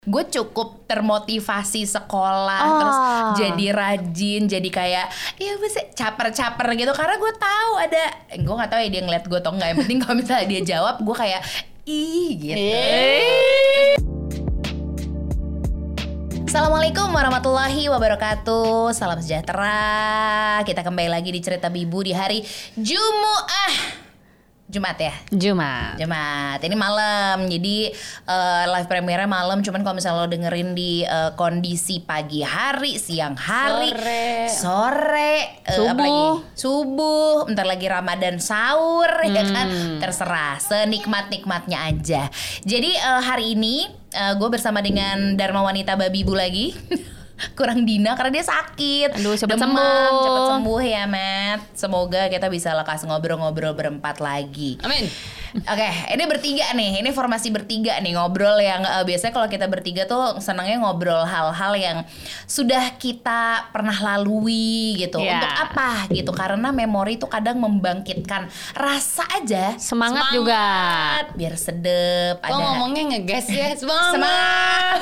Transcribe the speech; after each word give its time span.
gue 0.00 0.24
cukup 0.32 0.88
termotivasi 0.88 1.84
sekolah 1.84 2.60
Oh. 2.64 2.72
terus 2.80 2.98
jadi 3.36 3.66
rajin 3.68 4.48
jadi 4.48 4.68
kayak 4.72 5.06
ya 5.36 5.52
sih 5.60 5.92
caper-caper 5.92 6.72
gitu. 6.72 6.88
Karena 6.96 7.20
gue 7.20 7.32
tahu 7.36 7.72
ada 7.76 8.04
gue 8.32 8.54
nggak 8.56 8.70
tahu 8.72 8.80
ya 8.80 8.88
dia 8.88 9.02
ngeliat 9.04 9.24
gue 9.28 9.38
atau 9.44 9.52
enggak 9.52 9.68
yang 9.76 9.78
penting 9.84 9.98
kalau 10.00 10.16
misalnya 10.16 10.46
dia 10.48 10.60
jawab 10.64 11.04
gue 11.04 11.16
kayak 11.20 11.44
ih 11.84 12.28
gitu. 12.32 12.56
Assalamualaikum 16.48 17.12
warahmatullahi 17.12 17.92
wabarakatuh. 17.92 18.96
Salam 18.96 19.20
sejahtera. 19.20 20.64
Kita 20.64 20.80
kembali 20.80 21.12
lagi 21.12 21.28
di 21.28 21.44
Cerita 21.44 21.68
Bibu 21.68 22.00
di 22.00 22.16
hari 22.16 22.40
Jumu'ah 22.72 24.08
Jumat 24.70 24.96
ya? 25.02 25.14
Jumat. 25.34 25.98
Jumat. 25.98 26.62
Ini 26.62 26.76
malam. 26.78 27.50
Jadi 27.50 27.90
eh, 28.30 28.64
live 28.70 28.86
premiere 28.86 29.26
malam 29.26 29.66
cuman 29.66 29.82
kalau 29.82 29.98
misalnya 29.98 30.22
lo 30.22 30.30
dengerin 30.30 30.78
di 30.78 31.02
eh, 31.02 31.34
kondisi 31.34 31.98
pagi 31.98 32.46
hari, 32.46 32.94
siang 32.94 33.34
hari, 33.34 33.90
Sore. 33.90 34.46
sore, 34.46 35.34
Subuh. 35.66 35.90
apa 35.90 36.02
lagi? 36.06 36.22
Subuh, 36.54 37.34
bentar 37.50 37.66
lagi 37.66 37.86
Ramadan 37.90 38.38
sahur 38.38 39.10
ya 39.26 39.42
kan. 39.42 39.98
Terserah 39.98 40.62
senikmat-nikmatnya 40.62 41.90
aja. 41.90 42.30
Jadi 42.62 42.94
eh, 42.94 43.22
hari 43.26 43.58
ini 43.58 43.98
gue 44.10 44.50
bersama 44.50 44.82
dengan 44.82 45.38
Dharma 45.38 45.62
Wanita 45.62 45.94
Babibu 45.94 46.34
lagi. 46.34 46.74
Kurang 47.56 47.88
Dina 47.88 48.12
karena 48.14 48.40
dia 48.40 48.44
sakit. 48.44 49.16
Aduh, 49.16 49.36
cepet 49.36 49.56
Demam, 49.56 49.72
sembuh. 49.72 50.24
Cepet 50.24 50.42
sembuh 50.52 50.80
ya, 50.84 51.04
Matt. 51.08 51.60
Semoga 51.72 52.22
kita 52.28 52.46
bisa 52.52 52.76
lekas 52.76 53.04
ngobrol-ngobrol 53.08 53.72
berempat 53.72 54.20
lagi. 54.20 54.76
Amin. 54.84 55.08
Oke, 55.50 55.88
ini 56.10 56.24
bertiga 56.24 56.66
nih. 56.72 57.02
Ini 57.02 57.10
formasi 57.10 57.50
bertiga 57.50 57.98
nih 57.98 58.14
ngobrol 58.14 58.58
yang 58.58 58.82
eh, 58.82 59.02
biasanya 59.02 59.32
kalau 59.32 59.46
kita 59.46 59.66
bertiga 59.66 60.04
tuh 60.04 60.38
senangnya 60.38 60.78
ngobrol 60.78 61.22
hal-hal 61.22 61.72
yang 61.74 61.98
sudah 62.46 62.94
kita 62.96 63.66
pernah 63.70 63.94
lalui 63.94 64.94
gitu. 64.96 65.18
Iya. 65.18 65.36
Untuk 65.36 65.52
apa 65.52 65.90
gitu? 66.10 66.30
Karena 66.30 66.70
memori 66.70 67.16
itu 67.16 67.26
kadang 67.26 67.58
membangkitkan 67.58 68.46
rasa 68.72 69.26
aja. 69.32 69.74
Semangat, 69.76 70.30
juga. 70.30 70.62
Biar 71.34 71.54
sedep. 71.54 72.38
Kok 72.38 72.54
ngomongnya 72.54 73.16
ngegas 73.16 73.46
ya? 73.50 73.74
Semangat. 73.82 74.12
Semangat. 74.14 74.98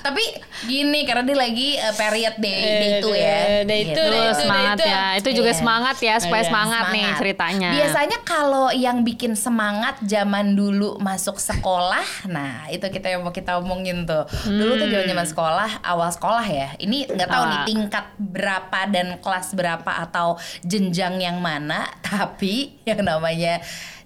Tapi 0.00 0.24
gini 0.64 1.04
karena 1.04 1.22
dia 1.22 1.36
lagi 1.36 1.68
eh, 1.76 1.94
period 1.94 2.34
day, 2.38 2.60
day 2.62 2.90
itu 2.96 3.10
ya. 3.12 3.36
Eh, 3.36 3.62
day 3.64 3.78
itu, 3.82 3.90
Gitu. 3.92 4.02
day 4.02 4.12
Tuh 4.18 4.24
itu, 4.26 4.40
semangat 4.40 4.76
ya. 4.78 5.02
Itu 5.16 5.28
juga 5.32 5.50
Iya. 5.52 5.58
semangat 5.58 5.96
ya 6.00 6.14
supaya 6.16 6.42
Iya, 6.42 6.48
semangat, 6.48 6.84
nih 6.86 7.00
Semangat. 7.02 7.18
ceritanya. 7.20 7.70
Biasanya 7.72 8.18
kalau 8.22 8.68
yang 8.70 9.00
bikin 9.02 9.32
semangat 9.32 9.64
zaman 10.02 10.54
dulu 10.54 10.98
masuk 10.98 11.36
sekolah, 11.36 12.26
nah 12.26 12.66
itu 12.68 12.84
kita 12.86 13.08
yang 13.08 13.22
mau 13.22 13.30
kita 13.30 13.56
omongin 13.56 14.04
tuh. 14.04 14.24
Dulu 14.44 14.76
tuh 14.76 14.86
zaman 14.86 15.06
zaman 15.06 15.26
sekolah, 15.26 15.70
awal 15.82 16.10
sekolah 16.10 16.44
ya. 16.44 16.68
Ini 16.76 17.10
nggak 17.10 17.28
tahu 17.28 17.44
nih 17.44 17.58
Awal. 17.58 17.68
tingkat 17.68 18.06
berapa 18.16 18.80
dan 18.88 19.06
kelas 19.18 19.52
berapa 19.52 19.90
atau 20.02 20.36
jenjang 20.62 21.18
yang 21.18 21.38
mana, 21.38 21.86
tapi 22.00 22.78
yang 22.84 23.00
namanya 23.00 23.58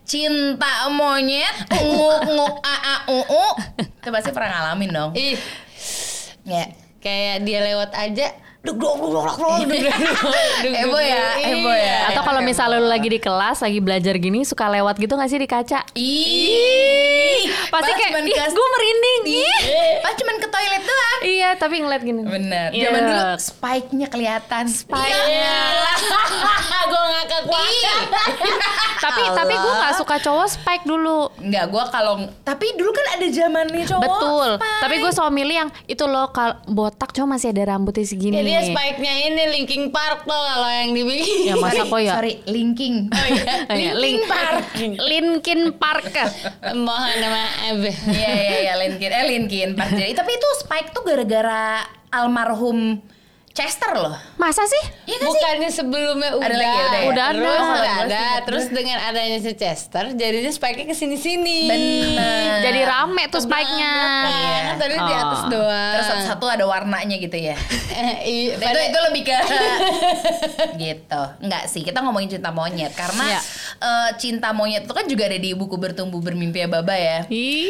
cinta 0.02 0.90
monyet, 0.90 1.54
nguk 1.70 2.20
nguk 2.26 2.54
a 2.72 2.74
a 2.74 2.96
u 3.08 3.20
u, 3.22 3.46
itu 3.78 4.08
pasti 4.08 4.30
pernah 4.30 4.50
ngalamin 4.66 4.90
dong. 4.90 5.10
Ih, 5.14 5.38
Ya. 6.42 6.66
kayak 7.00 7.48
dia 7.48 7.60
lewat 7.62 7.94
aja. 7.94 8.28
Duk 8.60 8.76
duk 8.76 8.92
duk 9.00 9.08
duk 9.08 9.24
duk 9.24 9.36
duk 9.40 9.72
duk 9.72 9.92
duk. 10.20 10.32
Heboh 10.68 11.00
ya, 11.02 11.24
heboh 11.40 11.72
ya. 11.72 12.12
Atau 12.12 12.22
kalau 12.28 12.44
misalnya 12.44 12.76
lu 12.76 12.92
lagi 12.92 13.08
di 13.08 13.16
kelas, 13.16 13.64
lagi 13.64 13.80
belajar 13.80 14.14
gini, 14.20 14.44
suka 14.44 14.68
lewat 14.68 15.00
gitu 15.00 15.16
gak 15.16 15.32
sih 15.32 15.40
di 15.40 15.48
kaca? 15.48 15.80
Ih, 15.96 17.49
Pasti 17.70 17.90
pas 17.90 17.96
kayak, 17.96 18.10
cuman 18.10 18.24
ih 18.26 18.36
gue 18.50 18.66
merinding. 18.74 19.22
Ih. 19.30 19.62
Pas 20.02 20.14
cuman 20.18 20.36
ke 20.36 20.48
toilet 20.50 20.82
doang. 20.82 21.20
Iya, 21.22 21.50
tapi 21.54 21.74
ngeliat 21.78 22.02
gini. 22.02 22.22
Bener. 22.26 22.68
Iya. 22.74 22.84
Zaman 22.90 23.02
dulu 23.06 23.22
spike-nya 23.38 24.06
kelihatan. 24.10 24.64
Spike. 24.66 25.14
Iya. 25.30 25.58
Gue 26.90 27.02
ngakak 27.06 27.40
tapi 29.00 29.22
tapi 29.32 29.54
gue 29.56 29.72
nggak 29.74 29.94
suka 29.96 30.16
cowok 30.20 30.46
spike 30.46 30.84
dulu. 30.84 31.32
Enggak, 31.40 31.64
gua 31.72 31.84
kalau 31.88 32.14
tapi 32.44 32.76
dulu 32.76 32.90
kan 32.92 33.06
ada 33.18 33.26
zamannya 33.26 33.84
cowok. 33.88 34.04
Betul. 34.04 34.48
spike. 34.60 34.80
Tapi 34.80 34.94
gue 35.00 35.10
selalu 35.10 35.32
milih 35.34 35.54
yang 35.66 35.70
itu 35.88 36.04
loh 36.04 36.26
kalau 36.30 36.54
botak 36.68 37.10
cowok 37.10 37.28
masih 37.28 37.48
ada 37.50 37.62
rambutnya 37.74 38.04
segini. 38.04 38.38
Ya 38.38 38.42
dia 38.44 38.60
spike-nya 38.70 39.12
ini 39.26 39.42
Linking 39.56 39.88
Park 39.88 40.28
tuh 40.28 40.36
kalau 40.36 40.68
yang 40.70 40.90
dibikin. 40.92 41.48
Ya 41.48 41.54
masa 41.56 41.82
kok 41.84 42.00
ya? 42.00 42.12
Sorry, 42.20 42.32
linking. 42.46 43.08
Oh 43.10 43.26
iya. 43.26 43.52
Iya, 43.72 43.92
Linking 44.02 44.20
Link- 44.20 44.28
Park. 44.28 44.62
Linkin 45.00 45.60
Park. 45.76 46.04
Mohon 46.76 47.18
maaf. 47.24 47.59
Iya 47.60 48.30
iya 48.32 48.56
iya 48.64 48.74
Linkin. 48.80 49.10
Eh 49.12 49.24
Linkin 49.28 49.68
Park. 49.76 49.92
Jadi 49.92 50.12
tapi 50.16 50.32
itu 50.34 50.48
spike 50.64 50.90
tuh 50.90 51.02
gara-gara 51.04 51.84
almarhum 52.10 52.98
Chester 53.50 53.92
loh. 53.92 54.14
Masa 54.38 54.62
sih? 54.62 54.84
Iya 55.10 55.16
kan 55.18 55.26
sih? 55.26 55.40
Bukannya 55.42 55.70
sebelumnya 55.74 56.30
udah 56.38 56.46
Ada 56.46 56.54
lagi, 56.56 56.70
udah 56.70 57.00
ya? 57.02 57.08
Udah 57.10 57.26
terus 57.26 57.50
ada. 57.50 57.66
udah 57.66 57.82
Gua 57.90 58.04
ada 58.06 58.14
sih, 58.22 58.44
terus 58.46 58.64
dengan 58.70 58.98
adanya 59.02 59.38
si 59.42 59.52
Chester 59.58 60.04
jadinya 60.14 60.50
spike-nya 60.54 60.86
ke 60.86 60.94
sini 60.94 61.16
sini 61.18 61.58
Bener. 61.66 62.39
Jadi 62.70 62.80
rame 62.82 63.22
tuh 63.26 63.40
spike-nya. 63.40 63.92
Iya. 64.22 64.58
kan 64.64 64.76
tadi 64.78 64.94
di 64.94 65.14
atas 65.16 65.40
Oh. 65.40 65.48
doang 65.50 65.92
Terus 65.92 66.06
satu-satu 66.06 66.46
ada 66.48 66.64
warnanya 66.64 67.16
gitu 67.16 67.36
ya. 67.36 67.56
Iya, 68.22 68.56
itu 68.56 68.80
itu 68.86 68.98
lebih 69.02 69.22
ke 69.24 69.36
gitu 70.78 71.22
enggak 71.40 71.64
sih 71.66 71.82
kita 71.82 72.00
ngomongin 72.00 72.30
cinta 72.30 72.50
monyet 72.50 72.92
karena 72.92 73.24
Iya. 73.28 73.40
eh, 73.78 74.10
cinta 74.16 74.48
monyet 74.50 74.84
itu 74.84 74.92
kan 74.92 75.04
juga 75.04 75.26
ada 75.26 75.36
di 75.36 75.50
buku 75.52 75.74
bertumbuh 75.74 76.18
bermimpi 76.18 76.60
ya 76.60 76.68
baba 76.68 76.94
ya 76.94 77.18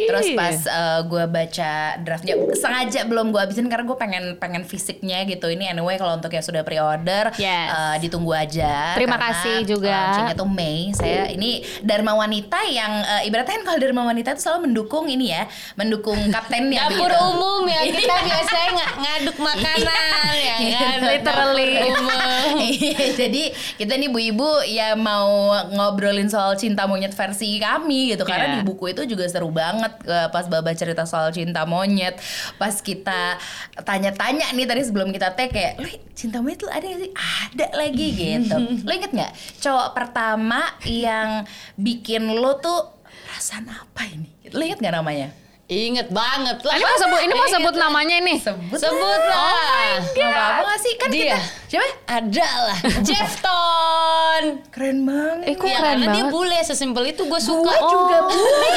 terus 0.07 0.27
pas 0.33 0.57
gue 1.03 1.25
baca 1.27 1.73
draftnya 1.99 2.35
sengaja 2.53 3.01
belum 3.05 3.31
gue 3.31 3.41
habisin 3.41 3.67
karena 3.67 3.85
gue 3.85 3.97
pengen 3.97 4.25
pengen 4.37 4.63
fisiknya 4.63 5.25
gitu 5.25 5.49
ini 5.49 5.67
anyway 5.67 5.97
kalau 5.97 6.15
untuk 6.15 6.31
yang 6.31 6.43
sudah 6.43 6.63
pre-order 6.63 7.33
Yes. 7.33 7.69
eh, 7.71 7.97
ditunggu 8.01 8.33
aja 8.33 8.95
Terima 8.95 9.17
karena 9.17 9.27
kasih 9.33 9.57
juga. 9.67 9.91
launchingnya 9.91 10.37
tuh 10.37 10.49
Mei 10.49 10.93
saya 10.93 11.27
ini 11.29 11.51
Dharma 11.81 12.13
Wanita 12.15 12.61
yang 12.67 12.93
eh, 13.01 13.27
ibaratnya 13.27 13.57
kan 13.57 13.65
kalau 13.65 13.79
Dharma 13.79 14.03
Wanita 14.05 14.35
itu 14.35 14.43
selalu 14.43 14.61
mendukung 14.69 14.90
ini 15.07 15.31
ya 15.31 15.47
mendukung 15.75 16.19
kaptennya 16.29 16.87
dapur 16.87 17.07
begitu. 17.07 17.31
umum 17.31 17.63
ya 17.65 17.81
kita 17.85 18.15
biasanya 18.21 18.87
ng- 18.87 18.97
ngaduk 18.99 19.37
makanan 19.39 20.33
ya 20.35 20.55
kan 20.73 20.99
Literally. 21.01 21.71
Dapur 21.77 21.95
umum. 21.95 22.19
Iya, 22.61 22.99
Jadi 23.17 23.43
kita 23.77 23.95
nih 23.95 24.09
bu 24.09 24.19
ibu 24.19 24.49
ya 24.65 24.93
mau 24.93 25.51
ngobrolin 25.67 26.27
soal 26.27 26.55
cinta 26.55 26.85
monyet 26.85 27.13
versi 27.13 27.57
kami 27.57 28.11
gitu. 28.11 28.23
Karena 28.23 28.47
Iya. 28.49 28.55
di 28.57 28.63
buku 28.63 28.91
itu 28.91 29.07
juga 29.07 29.25
seru 29.27 29.51
banget 29.51 29.93
eh, 30.03 30.29
pas 30.29 30.45
baba 30.45 30.71
cerita 30.73 31.05
soal 31.05 31.31
cinta 31.31 31.63
monyet. 31.65 32.19
Pas 32.57 32.75
kita 32.75 33.37
tanya-tanya 33.79 34.51
nih 34.51 34.67
tadi 34.67 34.83
sebelum 34.83 35.11
kita 35.11 35.33
tag 35.33 35.51
kayak 35.51 35.77
lo 35.77 35.87
cinta 36.13 36.39
monyet 36.39 36.61
lo 36.61 36.71
ada 36.71 36.85
gak 36.85 37.01
sih? 37.01 37.11
Ada 37.13 37.67
lagi 37.75 38.07
gitu. 38.11 38.57
Lo 38.83 38.91
inget 38.91 39.11
nggak 39.11 39.33
cowok 39.61 39.89
pertama 39.93 40.61
yang 40.85 41.45
bikin 41.75 42.27
lo 42.29 42.57
tuh 42.57 43.00
perasaan 43.27 43.67
apa 43.71 44.03
ini? 44.09 44.31
Inget 44.51 44.79
nggak 44.81 44.95
namanya 44.97 45.29
inget 45.71 46.11
banget 46.11 46.59
lah. 46.61 46.75
Ini 46.75 46.83
mau 46.83 46.99
sebut 46.99 47.21
ini 47.21 47.31
mau 47.31 47.41
Inget 47.41 47.55
sebut 47.57 47.75
lah. 47.75 47.83
namanya 47.87 48.17
nih. 48.21 48.39
sebut 48.39 48.75
sebut 48.77 49.21
lah. 49.23 50.03
Nggak 50.11 50.27
apa-apa 50.29 50.63
nggak 50.67 50.79
sih. 50.79 50.93
Kan 50.97 51.09
Dia. 51.09 51.23
kita 51.23 51.39
siapa? 51.71 51.87
Ada 52.05 52.49
lah 52.67 52.79
Jefton 53.07 54.43
keren 54.69 54.99
banget. 55.01 55.47
Eh, 55.47 55.55
kok 55.55 55.63
ya, 55.65 55.79
keren 55.79 55.87
karena 55.95 56.07
dia 56.09 56.19
banget. 56.21 56.33
bule 56.33 56.59
sesimpel 56.61 57.05
itu 57.07 57.23
gue 57.23 57.31
Gue 57.31 57.39
suka 57.41 57.75
juga 57.79 58.17
bule. 58.27 58.71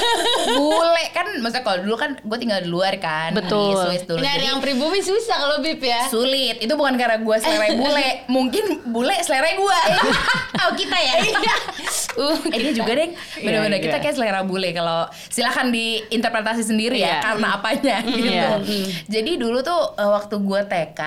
Bule 0.53 1.03
kan 1.09 1.25
Maksudnya 1.33 1.63
kalau 1.63 1.79
dulu 1.81 1.95
kan 1.95 2.13
Gue 2.19 2.37
tinggal 2.37 2.61
di 2.61 2.69
luar 2.69 2.93
kan. 2.97 3.33
Betul. 3.33 3.73
Di 3.73 3.97
Swiss 3.97 4.03
dulu. 4.05 4.21
Nyari 4.21 4.35
Jadi 4.35 4.45
yang 4.45 4.59
pribumi 4.61 4.99
susah 5.01 5.35
kalau 5.39 5.57
bib 5.59 5.81
ya. 5.81 6.05
Sulit. 6.07 6.61
Itu 6.61 6.77
bukan 6.77 6.93
karena 6.93 7.17
gue 7.17 7.35
selera 7.39 7.67
bule. 7.81 8.09
Mungkin 8.27 8.63
bule 8.85 9.15
selera 9.19 9.49
gue 9.51 9.79
Oh 10.63 10.71
kita 10.73 10.95
ya? 10.95 11.13
Uh, 12.13 12.37
Eh 12.47 12.59
dia 12.61 12.71
juga 12.71 12.93
deh 12.93 13.09
Bener-bener 13.41 13.81
Iya, 13.81 13.85
kita 13.89 13.97
iya. 13.97 14.03
kayak 14.03 14.15
selera 14.15 14.41
bule. 14.45 14.69
Kalau 14.69 15.09
silakan 15.27 15.73
diinterpretasi 15.73 16.61
sendiri 16.61 16.82
ya 16.91 16.99
Iya. 16.99 17.17
Karena 17.21 17.47
apanya 17.55 17.95
gitu. 18.03 18.27
Iya. 18.27 18.49
Jadi 19.05 19.31
dulu 19.37 19.61
tuh 19.61 19.95
eh, 19.95 20.09
Waktu 20.09 20.35
gue 20.39 20.61
TK 20.65 21.01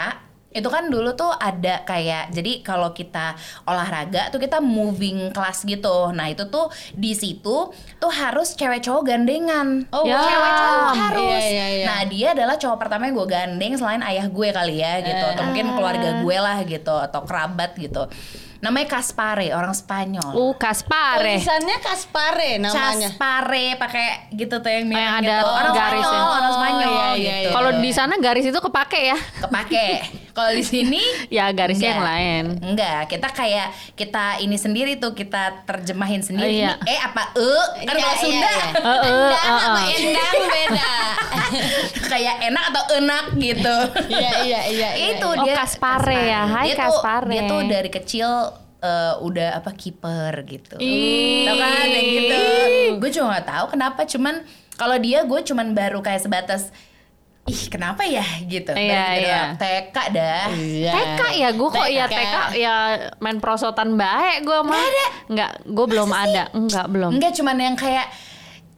itu 0.49 0.73
kan 0.73 0.89
dulu 0.89 1.13
tuh 1.13 1.29
ada 1.31 1.85
kayak 1.85 2.33
jadi 2.33 2.65
kalau 2.65 2.89
kita 2.91 3.37
olahraga 3.63 4.33
tuh 4.33 4.41
kita 4.41 4.57
moving 4.57 5.29
class 5.29 5.61
gitu. 5.63 6.09
Nah 6.11 6.33
itu 6.33 6.49
tuh 6.49 6.67
di 6.91 7.13
situ 7.13 7.69
tuh 8.01 8.09
harus 8.11 8.57
cewek 8.57 8.81
cowok 8.81 9.05
gandengan. 9.07 9.85
Oh, 9.93 10.09
Ya. 10.09 10.17
cewek 10.17 10.53
cowok 10.55 10.81
Iya, 10.89 11.03
harus. 11.05 11.43
Iya, 11.45 11.67
iya. 11.69 11.85
nah 11.85 12.01
dia 12.09 12.29
adalah 12.33 12.57
cowok 12.57 12.79
pertama 12.81 13.05
yang 13.05 13.15
gue 13.15 13.29
gandeng 13.29 13.73
selain 13.77 14.01
ayah 14.01 14.27
gue 14.27 14.49
kali 14.49 14.81
ya 14.81 15.05
gitu. 15.05 15.25
Atau 15.29 15.45
mungkin 15.45 15.67
keluarga 15.77 16.09
gue 16.25 16.37
lah 16.39 16.59
gitu 16.65 16.95
atau 16.97 17.21
kerabat 17.23 17.77
gitu 17.77 18.09
namanya 18.59 18.87
Kaspare 18.91 19.51
orang 19.51 19.73
Spanyol 19.73 20.29
Uh, 20.29 20.55
Kaspare. 20.55 21.37
tulisannya 21.37 21.77
Kaspare 21.79 22.51
namanya 22.57 23.09
Caspare 23.09 23.67
pakai 23.77 24.07
gitu 24.31 24.59
tuh 24.59 24.69
yang 24.69 24.85
mirip 24.85 24.99
Yang 24.99 25.13
gitu. 25.19 25.27
ada 25.27 25.37
orang 25.47 25.73
garis 25.73 26.01
Spanyol, 26.01 26.17
ya. 26.17 26.25
orang 26.31 26.53
Spanyol 26.53 26.83
Oh, 26.87 26.93
iya, 26.93 27.07
gitu. 27.07 27.21
iya, 27.21 27.35
iya. 27.39 27.51
Kalau 27.51 27.71
di 27.77 27.91
sana 27.91 28.15
garis 28.17 28.45
itu 28.45 28.59
kepake 28.59 29.01
ya. 29.07 29.19
kepake 29.41 29.87
Kalau 30.37 30.53
di 30.53 30.61
sini 30.61 31.01
Ya 31.33 31.49
garisnya 31.49 31.91
yang 31.91 32.05
enggak. 32.05 32.13
lain. 32.13 32.45
Enggak, 32.63 33.01
kita 33.09 33.29
kayak 33.31 33.69
kita 33.95 34.25
ini 34.39 34.55
sendiri 34.55 34.93
tuh 34.95 35.11
kita 35.11 35.65
terjemahin 35.65 36.21
sendiri. 36.21 36.45
Oh, 36.45 36.53
iya. 36.53 36.73
Ini, 36.77 36.93
eh 36.93 37.01
apa 37.01 37.23
e? 37.33 37.51
Kan 37.83 37.89
Iya, 37.89 37.89
kalau 37.97 38.13
iya, 38.13 38.21
Sunda 38.21 38.37
iya. 38.45 38.65
Heeh, 38.77 39.01
Endang 39.03 39.33
heeh. 39.41 39.59
sama 39.59 39.81
endang 39.89 40.37
beda. 40.47 40.93
kayak 42.13 42.37
enak 42.45 42.65
atau 42.69 42.83
enak 42.95 43.25
gitu. 43.37 43.77
Iya 44.07 44.31
iya 44.45 44.61
iya. 44.69 44.89
iya. 44.93 45.07
itu 45.17 45.27
Oh, 45.27 45.35
dia 45.41 45.55
Kaspare 45.57 46.17
ya. 46.21 46.43
Hai, 46.47 46.65
dia 46.67 46.75
tuh, 46.75 46.81
Kaspare. 46.85 47.27
dia 47.27 47.43
tuh 47.45 47.61
dari 47.65 47.91
kecil 47.91 48.29
eh, 48.79 49.15
udah 49.19 49.49
apa 49.57 49.71
kiper 49.73 50.33
gitu. 50.45 50.77
Tau 50.77 51.55
kan 51.57 51.73
kayak 51.83 52.07
gitu. 52.07 52.37
Gue 52.97 53.11
juga 53.11 53.27
nggak 53.33 53.47
tahu 53.47 53.65
kenapa 53.71 54.01
cuman 54.05 54.35
kalau 54.75 54.97
dia 54.97 55.25
gue 55.25 55.41
cuman 55.43 55.73
baru 55.73 55.99
kayak 55.99 56.21
sebatas 56.21 56.69
ih 57.47 57.63
kenapa 57.71 58.03
ya 58.03 58.27
gitu. 58.51 58.75
Iya, 58.75 59.05
iya. 59.23 59.41
TK 59.55 59.97
dah. 60.11 60.51
Iya. 60.51 60.93
TK 60.93 61.21
ya 61.39 61.49
gue 61.55 61.69
kok 61.71 61.87
ya 61.87 62.05
TK 62.11 62.37
ya 62.59 62.75
main 63.23 63.39
prosotan 63.39 63.95
baik 63.95 64.43
gue 64.43 64.61
mah. 64.67 64.87
Enggak, 65.31 65.51
gue 65.63 65.87
belum 65.87 66.11
ada. 66.11 66.51
Enggak, 66.51 66.87
belum. 66.91 67.11
Enggak 67.15 67.33
cuman 67.39 67.57
yang 67.63 67.77
kayak 67.79 68.11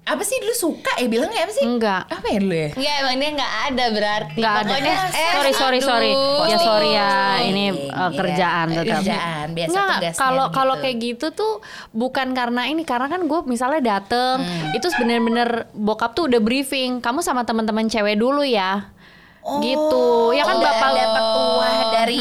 apa 0.08 0.22
sih 0.22 0.36
dulu 0.38 0.54
suka 0.54 0.92
ya 0.96 1.06
bilangnya 1.06 1.44
apa 1.44 1.52
sih? 1.52 1.62
Enggak. 1.62 2.08
Apa 2.08 2.26
ya 2.26 2.38
dulu 2.38 2.54
ya? 2.54 2.68
Enggak 2.72 2.94
emang 2.98 3.14
dia 3.14 3.30
enggak 3.30 3.52
ada 3.62 3.84
berarti. 3.90 4.34
Enggak 4.34 4.54
ada. 4.54 4.62
Pokoknya 4.64 4.94
Eh, 5.08 5.30
sorry 5.30 5.52
sorry 5.52 5.80
sorry. 5.80 6.12
Ya 6.48 6.56
sorry 6.58 6.90
ya, 6.90 7.10
ini 7.42 7.64
Iya, 7.68 7.92
uh, 7.92 8.10
kerjaan 8.10 8.66
tetap. 8.70 8.86
Kerjaan 8.98 9.46
biasa 9.50 9.68
Enggak, 9.68 9.88
tugasnya 9.94 10.18
kalau 10.18 10.44
gitu. 10.44 10.54
kalau 10.54 10.74
kayak 10.78 10.96
gitu 10.98 11.26
tuh 11.30 11.52
bukan 11.92 12.28
karena 12.32 12.62
ini 12.64 12.82
karena 12.82 13.06
kan 13.06 13.20
gue 13.22 13.40
misalnya 13.44 13.80
dateng 13.80 14.40
Hmm. 14.40 14.72
itu 14.72 14.86
bener-bener 14.94 15.48
bokap 15.72 16.12
tuh 16.12 16.26
udah 16.26 16.38
briefing 16.38 16.98
kamu 16.98 17.20
sama 17.20 17.42
teman-teman 17.42 17.84
cewek 17.86 18.16
dulu 18.16 18.40
ya 18.40 18.88
gitu 19.58 20.04
ya 20.30 20.44
kan 20.44 20.56
udah 20.56 20.72
bapak 20.72 20.88
ada 20.90 21.04
petua 21.10 21.70
dari 21.90 22.20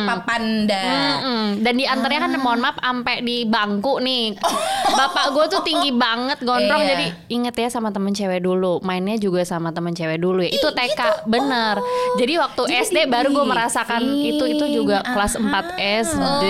Papanda. 0.00 0.82
Mm-mm. 0.82 1.44
Dan 1.60 1.74
di 1.76 1.84
antaranya 1.84 2.26
kan 2.26 2.34
mohon 2.36 2.58
maaf 2.58 2.78
ampe 2.80 3.20
di 3.20 3.44
bangku 3.44 4.00
nih. 4.00 4.34
Bapak 4.98 5.30
gue 5.30 5.44
tuh 5.46 5.62
tinggi 5.62 5.94
banget 5.94 6.42
gondrong 6.42 6.82
Iya. 6.82 6.90
jadi 6.90 7.06
inget 7.30 7.54
ya 7.54 7.68
sama 7.70 7.94
temen 7.94 8.10
cewek 8.10 8.42
dulu. 8.42 8.82
Mainnya 8.82 9.14
juga 9.16 9.46
sama 9.46 9.70
temen 9.70 9.94
cewek 9.94 10.18
dulu 10.18 10.42
ya. 10.42 10.50
Itu 10.50 10.66
TK 10.68 11.30
bener. 11.30 11.78
Jadi 12.18 12.32
waktu 12.36 12.62
Jadi 12.64 12.74
SD 12.82 12.96
baru 13.06 13.28
gue 13.30 13.46
merasakan 13.46 14.02
briefing. 14.02 14.30
itu 14.34 14.44
itu 14.50 14.64
juga 14.82 15.04
kelas 15.04 15.38
4 15.38 15.78
SD. 16.02 16.44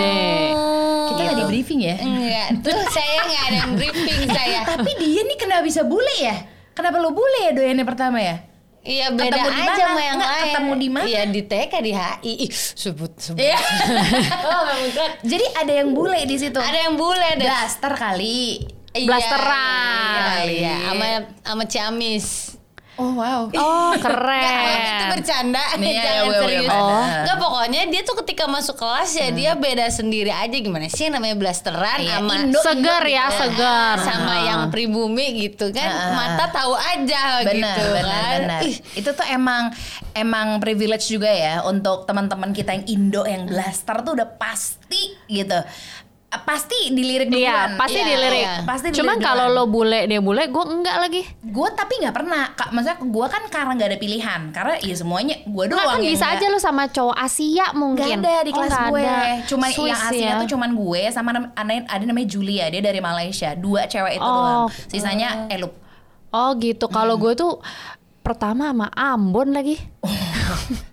Kita 1.05 1.19
nggak 1.21 1.37
di 1.37 1.45
briefing 1.45 1.79
ya? 1.83 1.95
Enggak, 1.97 2.47
tuh 2.63 2.81
saya 2.89 3.19
nggak 3.21 3.43
ada 3.45 3.57
yang 3.61 3.71
briefing 3.75 4.21
saya. 4.25 4.59
Tapi 4.65 4.91
dia 4.97 5.21
nih 5.21 5.37
kenapa 5.37 5.61
bisa 5.61 5.81
bule 5.83 6.15
ya? 6.17 6.35
Kenapa 6.71 6.97
lo 6.97 7.11
bule 7.11 7.39
ya 7.45 7.51
doyannya 7.51 7.85
pertama 7.85 8.17
ya? 8.17 8.41
Iya 8.81 9.13
beda 9.13 9.29
Ketemu 9.29 9.45
aja 9.47 9.61
mana? 9.61 9.77
sama 9.77 10.01
yang 10.01 10.17
Nggak, 10.17 10.31
lain. 10.31 10.43
ketemu 10.43 10.71
di 10.73 10.87
mana? 10.89 11.05
Iya 11.05 11.21
di 11.29 11.41
TK 11.45 11.73
di 11.79 11.91
HI. 11.93 12.33
Ih, 12.33 12.51
sebut 12.51 13.11
sebut. 13.13 13.37
Iya. 13.37 13.59
oh, 14.49 14.65
Jadi 15.21 15.45
ada 15.53 15.73
yang 15.75 15.89
bule 15.93 16.17
di 16.25 16.35
situ. 16.35 16.57
Ada 16.57 16.89
yang 16.89 16.97
bule 16.97 17.29
deh. 17.37 17.45
blaster 17.45 17.93
kali. 17.93 18.65
Iya, 18.91 19.07
Blasteran. 19.07 20.43
Iya, 20.43 20.51
iya, 20.51 20.75
sama 20.83 21.07
sama 21.47 21.63
Ciamis. 21.63 22.50
Oh 23.01 23.11
wow. 23.11 23.41
Oh 23.57 23.91
Nggak, 23.91 23.97
itu 23.97 24.05
keren. 24.05 25.09
bercanda, 25.11 25.63
Nih, 25.75 25.91
ya, 25.91 26.03
jangan 26.03 26.21
gue- 26.21 26.29
gue 26.29 26.39
serius. 26.39 26.69
Oh. 26.71 27.01
Nggak, 27.19 27.37
pokoknya 27.37 27.81
dia 27.87 28.01
tuh 28.01 28.15
ketika 28.21 28.43
masuk 28.45 28.75
kelas 28.75 29.09
ya 29.11 29.27
dia 29.29 29.51
beda 29.53 29.85
sendiri 29.89 30.29
aja 30.29 30.53
gimana 30.53 30.85
sih 30.85 31.09
namanya 31.09 31.33
blasteran 31.33 31.97
Iya, 31.99 32.19
sama 32.19 32.33
Indo, 32.37 32.59
Segar 32.61 33.03
ya, 33.03 33.25
Nah, 33.25 33.31
segar. 33.35 33.95
sama 33.99 34.33
yang 34.43 34.61
pribumi 34.69 35.25
gitu 35.41 35.69
kan 35.71 35.89
Ah. 35.89 36.13
mata 36.13 36.45
tahu 36.51 36.73
aja 36.73 37.41
Benar, 37.41 37.57
gitu 37.73 37.83
benar, 37.89 38.05
kan. 38.05 38.39
benar. 38.39 38.61
Ih, 38.63 38.75
Itu 38.93 39.09
tuh 39.11 39.25
emang 39.27 39.73
emang 40.13 40.59
privilege 40.59 41.07
juga 41.07 41.27
ya 41.27 41.63
untuk 41.63 42.05
teman-teman 42.05 42.51
kita 42.51 42.71
yang 42.71 42.85
Indo 42.85 43.23
yang 43.23 43.43
blaster 43.43 43.97
tuh 44.01 44.13
udah 44.13 44.29
pasti 44.31 45.17
gitu. 45.25 45.57
Pasti 46.31 46.89
dilirik 46.89 47.27
Iya, 47.27 47.35
duluan. 47.67 47.69
pasti 47.75 47.99
Iya, 47.99 48.07
dilirik. 48.07 48.39
iya. 48.41 48.55
Pasti 48.63 48.87
Cuman 48.89 49.15
dilirik 49.15 49.27
kalau 49.27 49.45
duluan. 49.45 49.61
lo 49.61 49.69
bule 49.69 49.99
dia 50.05 50.19
bule, 50.19 50.43
gue 50.45 50.63
enggak 50.65 50.97
lagi. 50.97 51.21
gue 51.41 51.67
tapi 51.69 51.93
nggak 51.99 52.15
pernah 52.15 52.41
kak 52.49 52.71
maksudnya 52.71 52.97
gue 52.97 53.25
kan 53.27 53.43
karena 53.45 53.71
nggak 53.73 53.89
ada 53.89 53.99
pilihan 53.99 54.41
karena 54.49 54.73
ya 54.79 54.95
semuanya 54.95 55.35
gue 55.41 55.51
Enggak 55.61 55.75
doang 55.75 55.87
kan 55.89 55.99
yang 55.99 56.07
bisa 56.09 56.25
nggak- 56.25 56.39
aja 56.39 56.45
lo 56.47 56.59
sama 56.59 56.83
cowok 56.87 57.17
Asia 57.17 57.65
mungkin. 57.73 58.15
ada 58.15 58.33
di 58.39 58.49
Oh, 58.49 58.55
kelas 58.55 58.71
nggak 58.71 58.87
gue 58.87 59.01
ada. 59.03 59.19
cuma 59.45 59.65
Swiss 59.67 59.91
yang 59.91 60.01
Asia 60.07 60.23
ya. 60.25 60.39
tuh 60.39 60.47
cuman 60.49 60.69
gue 60.71 61.01
sama 61.09 61.29
ada 61.35 61.73
ada 61.85 62.03
namanya 62.05 62.27
Julia 62.29 62.65
dia 62.65 62.79
dari 62.81 62.99
Malaysia 62.99 63.51
dua 63.53 63.83
cewek 63.85 64.13
itu 64.13 64.23
Oh. 64.23 64.31
doang 64.31 64.61
sisanya 64.87 65.29
elup 65.47 65.75
Oh 66.29 66.55
gitu. 66.55 66.87
Kalau 66.87 67.15
gue 67.17 67.35
tuh 67.35 67.59
pertama 68.21 68.71
sama 68.71 68.87
Ambon 68.89 69.51
lagi. 69.51 69.75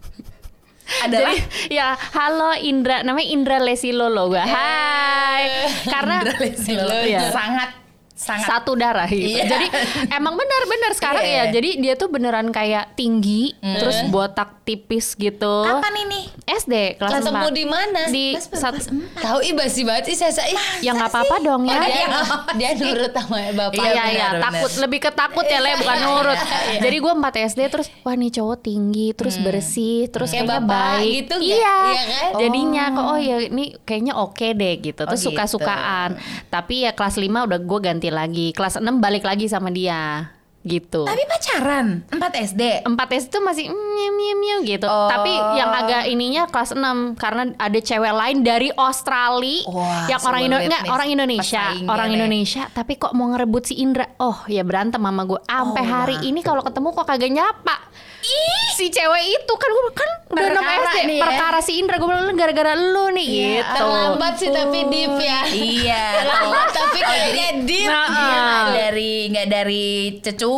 adalah 1.04 1.34
Jadi 1.36 1.74
ya 1.76 1.94
halo 1.94 2.56
Indra, 2.58 3.04
namanya 3.04 3.28
Indra 3.28 3.56
Lesilolo 3.60 4.32
gue. 4.32 4.44
Hai. 4.44 5.68
Karena 5.84 6.24
Indra 6.24 6.36
Lesilo. 6.40 6.96
Iya. 7.04 7.30
sangat 7.32 7.87
sangat 8.18 8.50
satu 8.50 8.74
darah 8.74 9.06
gitu. 9.06 9.30
Iya. 9.30 9.46
Jadi 9.46 9.66
emang 10.10 10.34
benar-benar 10.34 10.90
sekarang 10.92 11.22
Iya. 11.22 11.38
ya. 11.46 11.54
Jadi 11.54 11.70
dia 11.78 11.94
tuh 11.94 12.08
beneran 12.08 12.50
kayak 12.50 12.92
tinggi, 12.92 13.54
terus 13.60 14.02
botak 14.08 14.58
tipis 14.64 15.14
gitu. 15.14 15.64
kapan 15.64 15.94
ini 16.02 16.20
SD 16.44 16.98
kelas 16.98 17.12
ketemu 17.14 17.46
4. 17.46 17.54
di 17.54 17.64
mana? 17.64 18.00
Di 18.06 18.26
Kelas 18.32 18.46
berapa? 18.48 18.60
sat- 18.60 18.74
Kelas 18.74 18.88
empat? 18.90 19.20
Tahu 19.22 19.38
ih 19.40 19.54
basi 19.54 19.80
banget 19.82 20.04
sih 20.04 20.16
saya 20.18 20.44
ih. 20.44 20.58
ya 20.82 20.90
nggak 20.92 21.08
apa-apa 21.08 21.36
dong 21.40 21.62
ya. 21.64 21.72
Oh, 21.72 21.80
dia, 21.80 21.94
Iya. 21.94 22.08
dia 22.58 22.70
nurut 22.76 23.12
sama 23.12 23.36
bapak. 23.48 23.74
Iya, 23.74 23.88
Iya 23.88 24.04
iya 24.10 24.28
takut 24.38 24.72
lebih 24.76 25.00
ketakut 25.00 25.46
ya 25.46 25.58
le 25.58 25.70
bukan 25.76 25.98
nurut. 26.02 26.38
Jadi 26.84 26.96
gue 26.98 27.12
4 27.14 27.22
SD 27.46 27.60
terus 27.70 27.88
wah 28.02 28.12
nih 28.12 28.30
cowok 28.30 28.58
tinggi 28.60 29.08
terus 29.12 29.38
bersih 29.38 30.08
terus 30.08 30.28
Kayak 30.28 30.42
kayaknya 30.44 30.60
bapak 30.60 30.82
baik. 30.92 31.12
gitu 31.14 31.34
iya. 31.40 31.76
Iya 31.86 32.02
kan? 32.04 32.30
Jadinya 32.38 32.84
kok 32.90 33.06
oh 33.06 33.18
ya 33.18 33.36
ini 33.42 33.64
kayaknya 33.80 34.14
oke 34.16 34.46
deh 34.50 34.74
gitu. 34.76 35.00
Terus 35.00 35.16
Oh, 35.16 35.22
gitu. 35.22 35.30
suka-sukaan. 35.30 36.10
Tapi 36.48 36.74
ya 36.82 36.92
kelas 36.92 37.16
5 37.16 37.46
udah 37.46 37.58
gue 37.58 37.78
ganti 37.80 38.07
lagi. 38.14 38.54
Kelas 38.56 38.80
6 38.80 39.02
balik 39.02 39.24
lagi 39.26 39.50
sama 39.50 39.68
dia 39.74 40.32
gitu. 40.68 41.02
tapi 41.02 41.22
pacaran 41.24 42.04
4 42.06 42.16
SD 42.46 42.62
4 42.84 42.92
SD 42.92 43.26
tuh 43.30 43.40
masih 43.40 43.64
miu 43.68 44.10
miu 44.10 44.34
miu 44.34 44.58
gitu. 44.62 44.84
Oh. 44.84 45.08
Tapi 45.08 45.30
yang 45.54 45.70
agak 45.70 46.04
ininya 46.06 46.44
kelas 46.46 46.72
6 46.72 46.84
karena 47.16 47.56
ada 47.56 47.78
cewek 47.78 48.12
lain 48.12 48.36
dari 48.40 48.68
Australia 48.70 49.64
Wah, 49.66 50.04
yang 50.06 50.20
orang 50.20 50.40
Indo 50.42 50.58
enggak 50.58 50.82
nih 50.82 50.90
orang 50.90 51.08
Indonesia, 51.08 51.64
orang. 51.84 52.08
Indonesia 52.10 52.62
tapi 52.68 52.94
kok 52.94 53.12
mau 53.12 53.28
ngerebut 53.28 53.62
si 53.64 53.74
Indra. 53.76 54.04
Oh, 54.18 54.44
ya 54.46 54.60
berantem 54.60 54.98
sama 54.98 55.24
gue. 55.24 55.40
Sampai 55.40 55.82
Oh, 55.82 55.88
hari 55.88 56.16
wah. 56.16 56.24
ini 56.24 56.40
kalau 56.40 56.60
ketemu 56.60 56.88
kok 56.92 57.06
kagak 57.06 57.30
nyapa. 57.30 57.76
Ih, 58.18 58.66
si 58.74 58.90
cewek 58.90 59.22
itu 59.32 59.52
kan 59.54 59.70
gue 59.70 59.84
kan 59.94 60.10
udah 60.28 60.42
6 60.44 60.58
Perkara 60.58 60.82
SD 60.84 60.98
nih 61.00 61.16
ya. 61.16 61.22
perkara 61.22 61.58
si 61.62 61.72
Indra 61.78 61.96
gue 61.96 62.04
bilang 62.04 62.26
"Lu 62.26 62.34
gara-gara 62.34 62.72
lu 62.74 63.06
nih 63.10 63.24
Iya, 63.24 63.46
gitu. 63.56 63.78
Terlambat 63.78 64.32
sih 64.36 64.48
tapi 64.50 64.78
deep 64.84 65.14
ya. 65.16 65.40
iya 65.48 66.04
Terlambat 66.18 66.68
tapi 66.68 66.98
kayaknya 67.00 67.48
deep. 67.62 67.88
Nah, 67.88 68.06
Iya, 68.08 68.38
nggak 68.42 68.66
dari 68.74 69.12
nggak 69.28 69.48
dari 69.48 69.86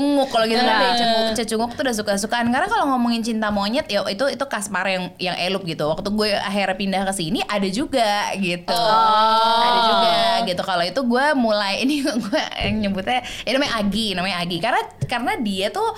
cecunguk. 0.00 0.28
Kalau 0.32 0.44
gitu 0.48 0.56
kan 0.56 0.66
Nah. 0.70 0.80
dari 0.80 0.94
cecunguk 0.96 1.32
cecunguk 1.36 1.70
tuh 1.76 1.82
udah 1.84 1.96
suka 1.96 2.12
sukaan 2.16 2.46
karena 2.48 2.66
kalau 2.66 2.84
ngomongin 2.96 3.20
cinta 3.20 3.52
monyet 3.52 3.84
ya 3.92 4.00
itu 4.08 4.24
itu 4.32 4.44
Kaspar 4.48 4.88
yang 4.88 5.04
yang 5.20 5.36
elup 5.36 5.62
gitu. 5.68 5.84
Waktu 5.86 6.08
gue 6.08 6.30
akhirnya 6.32 6.76
pindah 6.76 7.02
ke 7.04 7.12
sini 7.12 7.40
ada 7.44 7.68
juga 7.68 8.32
gitu. 8.40 8.72
Ada 8.72 9.80
juga 9.84 10.14
gitu. 10.48 10.62
Kalau 10.64 10.84
itu 10.84 11.00
gue 11.04 11.24
mulai 11.36 11.74
ini 11.84 12.00
gue 12.02 12.42
yang 12.64 12.74
nyebutnya 12.80 13.20
ini 13.44 13.52
namanya 13.52 13.74
Agi 13.76 14.06
namanya 14.16 14.36
Agi. 14.40 14.56
Karena 14.58 14.80
karena 15.04 15.32
dia 15.38 15.68
tuh 15.68 15.88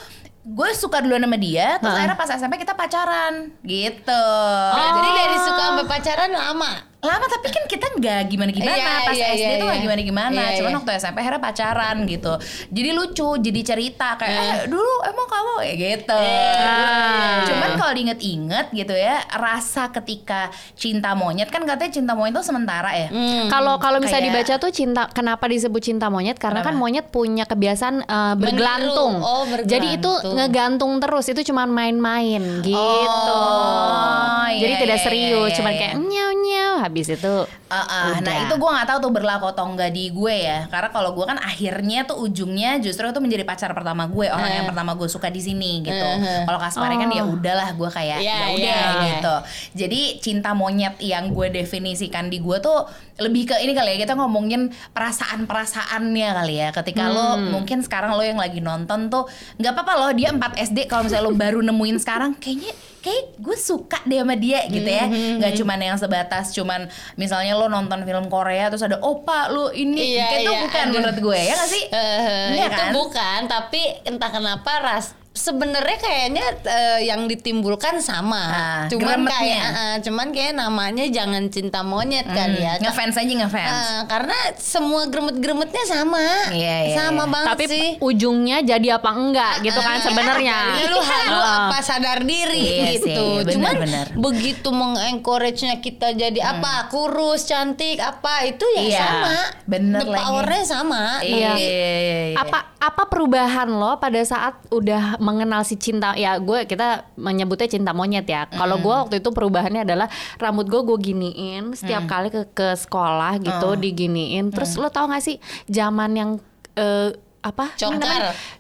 gue 0.45 0.71
suka 0.75 0.99
duluan 0.99 1.23
sama 1.23 1.39
dia 1.39 1.79
terus 1.79 1.95
akhirnya 1.95 2.19
pas 2.19 2.27
SMP 2.29 2.59
kita 2.59 2.75
pacaran 2.75 3.35
gitu 3.63 4.27
Nah, 4.69 4.91
jadi 4.93 5.11
dari 5.15 5.37
suka 5.39 5.63
sampai 5.65 5.87
pacaran 5.87 6.31
lama. 6.31 6.73
lama 6.99 7.27
tapi 7.29 7.47
kan 7.49 7.65
kita 7.65 7.87
nggak 7.93 8.21
gimana 8.27 8.51
gimana 8.51 8.75
Iya, 8.75 8.95
pas 9.03 9.11
iya, 9.13 9.27
SD 9.29 9.39
iya, 9.41 9.55
tuh 9.57 9.67
nggak 9.67 9.75
iya. 9.75 9.85
gimana 9.85 10.01
gimana 10.01 10.41
Iya, 10.41 10.57
cuman 10.57 10.71
iya. 10.71 10.79
waktu 10.79 10.91
SMP 10.97 11.17
akhirnya 11.17 11.41
pacaran 11.41 11.97
gitu 12.05 12.33
jadi 12.69 12.91
lucu 12.93 13.29
jadi 13.39 13.61
cerita 13.65 14.09
kayak 14.15 14.31
Iya. 14.33 14.43
eh 14.45 14.61
dulu 14.67 14.95
emang 15.05 15.27
kamu 15.27 15.53
kayak 15.61 15.77
gitu 15.79 16.19
Ah. 16.19 17.42
Cuman 17.73 17.81
kalau 17.81 17.95
diinget-inget 17.95 18.67
gitu 18.71 18.93
ya 18.93 19.17
rasa 19.33 19.89
ketika 19.91 20.41
cinta 20.73 21.13
monyet 21.13 21.49
kan 21.49 21.63
katanya 21.63 21.89
cinta 21.91 22.13
monyet 22.13 22.33
itu 22.33 22.45
sementara 22.45 22.93
ya 22.93 23.09
Hmm. 23.09 23.49
Kalau 23.49 23.77
kalau 23.77 23.99
bisa 23.99 24.17
Kayak- 24.17 24.27
dibaca 24.27 24.55
tuh 24.59 24.71
cinta 24.71 25.03
kenapa 25.07 25.45
disebut 25.45 25.81
cinta 25.81 26.07
monyet 26.07 26.37
karena 26.37 26.61
kan 26.61 26.73
Kenapa? 26.73 26.83
monyet 26.83 27.07
punya 27.09 27.45
kebiasaan 27.45 28.03
eh, 28.03 28.35
bergelantung. 28.35 29.19
Oh, 29.19 29.45
bergelantung. 29.45 29.69
Jadi 29.69 29.89
itu 29.95 30.13
ngegantung 30.31 30.93
terus 30.99 31.27
itu 31.27 31.41
cuma 31.45 31.65
main-main 31.65 32.41
gitu. 32.61 32.77
Oh, 32.77 34.47
Jadi 34.53 34.69
iya, 34.69 34.79
tidak 34.79 34.99
iya, 34.99 35.05
serius, 35.05 35.49
iya, 35.49 35.57
cuman 35.57 35.73
iya. 35.73 35.81
kayak 35.81 35.95
nyau 35.99 36.31
nyau 36.35 36.73
habis 36.79 37.07
itu. 37.09 37.35
Uh, 37.73 37.81
uh, 37.81 38.21
nah 38.21 38.37
itu 38.39 38.53
gue 38.53 38.69
nggak 38.71 38.85
tahu 38.85 38.99
tuh 39.01 39.13
berlaku 39.15 39.49
atau 39.49 39.65
enggak 39.65 39.89
di 39.91 40.13
gue 40.13 40.35
ya 40.45 40.69
karena 40.69 40.93
kalau 40.93 41.17
gue 41.17 41.25
kan 41.25 41.41
akhirnya 41.41 42.05
tuh 42.05 42.21
ujungnya 42.21 42.77
justru 42.77 43.09
itu 43.09 43.17
menjadi 43.17 43.49
pacar 43.49 43.73
pertama 43.73 44.05
gue 44.05 44.29
orang 44.29 44.53
yang 44.53 44.67
pertama 44.69 44.93
gue 44.93 45.09
suka 45.09 45.33
di 45.33 45.41
sini 45.41 45.81
gitu 45.81 45.97
Eh, 45.97 46.21
eh. 46.21 46.45
kalau 46.45 46.61
Kaspari 46.61 47.01
kan 47.01 47.09
ya 47.09 47.25
udahlah 47.25 47.62
gue 47.65 47.83
gue 47.83 47.91
kayak 47.91 48.19
Iya, 48.19 48.31
ya 48.33 48.47
udah 48.49 48.59
iya. 48.79 49.03
gitu 49.09 49.37
jadi 49.77 50.01
cinta 50.19 50.51
monyet 50.53 50.95
yang 50.99 51.31
gue 51.31 51.51
definisikan 51.53 52.27
di 52.27 52.39
gue 52.39 52.59
tuh 52.59 52.87
lebih 53.17 53.43
ke 53.45 53.59
ini 53.59 53.71
kali 53.71 53.95
ya 53.95 53.99
kita 54.01 54.15
ngomongin 54.15 54.63
perasaan 54.89 55.45
perasaannya 55.45 56.29
kali 56.33 56.55
ya 56.57 56.69
ketika 56.73 57.07
lo 57.07 57.21
Hmm. 57.33 57.51
mungkin 57.51 57.79
sekarang 57.81 58.13
lo 58.13 58.21
yang 58.21 58.37
lagi 58.37 58.59
nonton 58.59 59.07
tuh 59.09 59.27
nggak 59.57 59.73
apa-apa 59.73 59.93
loh 59.97 60.11
dia 60.13 60.31
4 60.31 60.43
SD 60.65 60.79
kalau 60.85 61.03
misalnya 61.05 61.25
lo 61.25 61.33
baru 61.33 61.59
nemuin 61.61 61.99
sekarang 61.99 62.35
kayaknya 62.35 62.71
kayak 62.99 63.35
gue 63.37 63.57
suka 63.57 63.99
deh 64.05 64.17
sama 64.17 64.35
dia 64.35 64.63
gitu 64.65 64.87
ya 64.87 65.05
Hmm, 65.05 65.39
nggak 65.39 65.53
cuman 65.57 65.79
yang 65.81 65.97
sebatas 65.97 66.51
cuman 66.53 66.87
misalnya 67.15 67.53
lo 67.53 67.67
nonton 67.67 68.03
film 68.03 68.27
Korea 68.27 68.69
terus 68.69 68.81
ada 68.81 68.99
opa 68.99 69.47
lo 69.49 69.71
ini 69.71 70.15
Iya, 70.15 70.27
kayak 70.29 70.39
itu 70.41 70.51
iya, 70.51 70.61
bukan 70.63 70.83
ada. 70.83 70.93
menurut 70.93 71.19
gue 71.21 71.39
ya 71.41 71.53
nggak 71.53 71.67
sih 71.69 71.85
Eh, 71.89 72.47
Iya 72.55 72.67
itu 72.67 72.79
kan? 72.79 72.91
bukan, 72.93 73.41
tapi 73.47 73.83
entah 74.05 74.31
kenapa 74.31 74.73
ras 74.81 75.07
sebenarnya 75.33 75.97
kayaknya 75.97 76.45
eh, 76.63 77.01
yang 77.05 77.25
ditimbulkan 77.25 77.99
sama. 77.99 78.43
Ah, 78.45 78.83
cuman 78.87 79.25
gremetnya. 79.25 79.33
kayak 79.35 79.65
eh, 79.65 79.81
eh, 79.83 79.97
cuman 80.03 80.29
kayak 80.31 80.53
namanya 80.55 81.05
jangan 81.07 81.49
cinta 81.49 81.81
monyet 81.81 82.25
kali 82.27 82.61
ya. 82.61 82.77
Hmm, 82.77 82.85
ngefans 82.85 83.17
aja 83.17 83.33
ngefans 83.35 83.73
Eh, 83.73 84.01
karena 84.07 84.37
semua 84.55 85.03
gremet-gremetnya 85.07 85.85
sama. 85.85 86.21
Iya, 86.49 86.77
iya, 86.85 86.97
sama 86.99 87.25
iya. 87.25 87.33
banget 87.33 87.49
Tapi 87.51 87.65
sih. 87.67 87.89
ujungnya 87.99 88.59
jadi 88.63 88.89
apa 88.95 89.11
enggak 89.11 89.55
gitu 89.63 89.79
kan 89.79 89.99
sebenarnya. 89.99 90.59
Ya, 90.73 90.87
lu 90.87 91.01
halu 91.01 91.39
Ah. 91.39 91.69
apa 91.69 91.79
sadar 91.81 92.23
diri 92.23 92.59
Iya 92.59 92.87
sih, 92.93 93.09
gitu. 93.09 93.25
benar, 93.41 93.53
Cuman 93.53 93.75
benar. 93.81 94.07
begitu 94.15 94.69
mengencourage-nya 94.71 95.79
kita 95.79 96.13
jadi 96.13 96.41
apa 96.41 96.87
kurus, 96.89 97.45
cantik, 97.45 97.97
apa 97.97 98.45
itu 98.45 98.65
ya 98.71 98.83
Iya, 98.83 99.01
sama. 99.01 99.37
bener 99.65 100.01
The 100.01 100.07
powernya 100.09 100.63
sama. 100.63 101.03
Iya. 101.21 101.51
Tapi 101.51 101.63
iya. 101.63 102.37
Apa 102.39 102.59
apa 102.83 103.07
perubahan 103.07 103.71
lo 103.71 103.95
pada 104.03 104.19
saat 104.27 104.59
udah 104.75 105.15
mengenal 105.23 105.63
si 105.63 105.79
cinta 105.79 106.19
ya 106.19 106.35
gue 106.43 106.67
kita 106.67 107.07
menyebutnya 107.15 107.71
cinta 107.71 107.95
monyet 107.95 108.27
ya. 108.27 108.51
Kalau 108.51 108.83
gue 108.83 108.91
waktu 109.07 109.23
itu 109.23 109.31
perubahannya 109.31 109.87
adalah 109.87 110.11
rambut 110.43 110.67
gue 110.67 110.83
gue 110.83 110.99
giniin 110.99 111.79
setiap 111.79 112.11
kali 112.11 112.35
ke 112.35 112.43
ke 112.51 112.75
sekolah 112.75 113.39
gitu 113.39 113.79
diginiin. 113.79 114.51
Terus 114.51 114.75
lo 114.83 114.91
tau 114.91 115.07
gak 115.07 115.23
sih 115.23 115.39
zaman 115.71 116.11
yang 116.19 116.31
eh, 116.75 117.15
apa? 117.39 117.71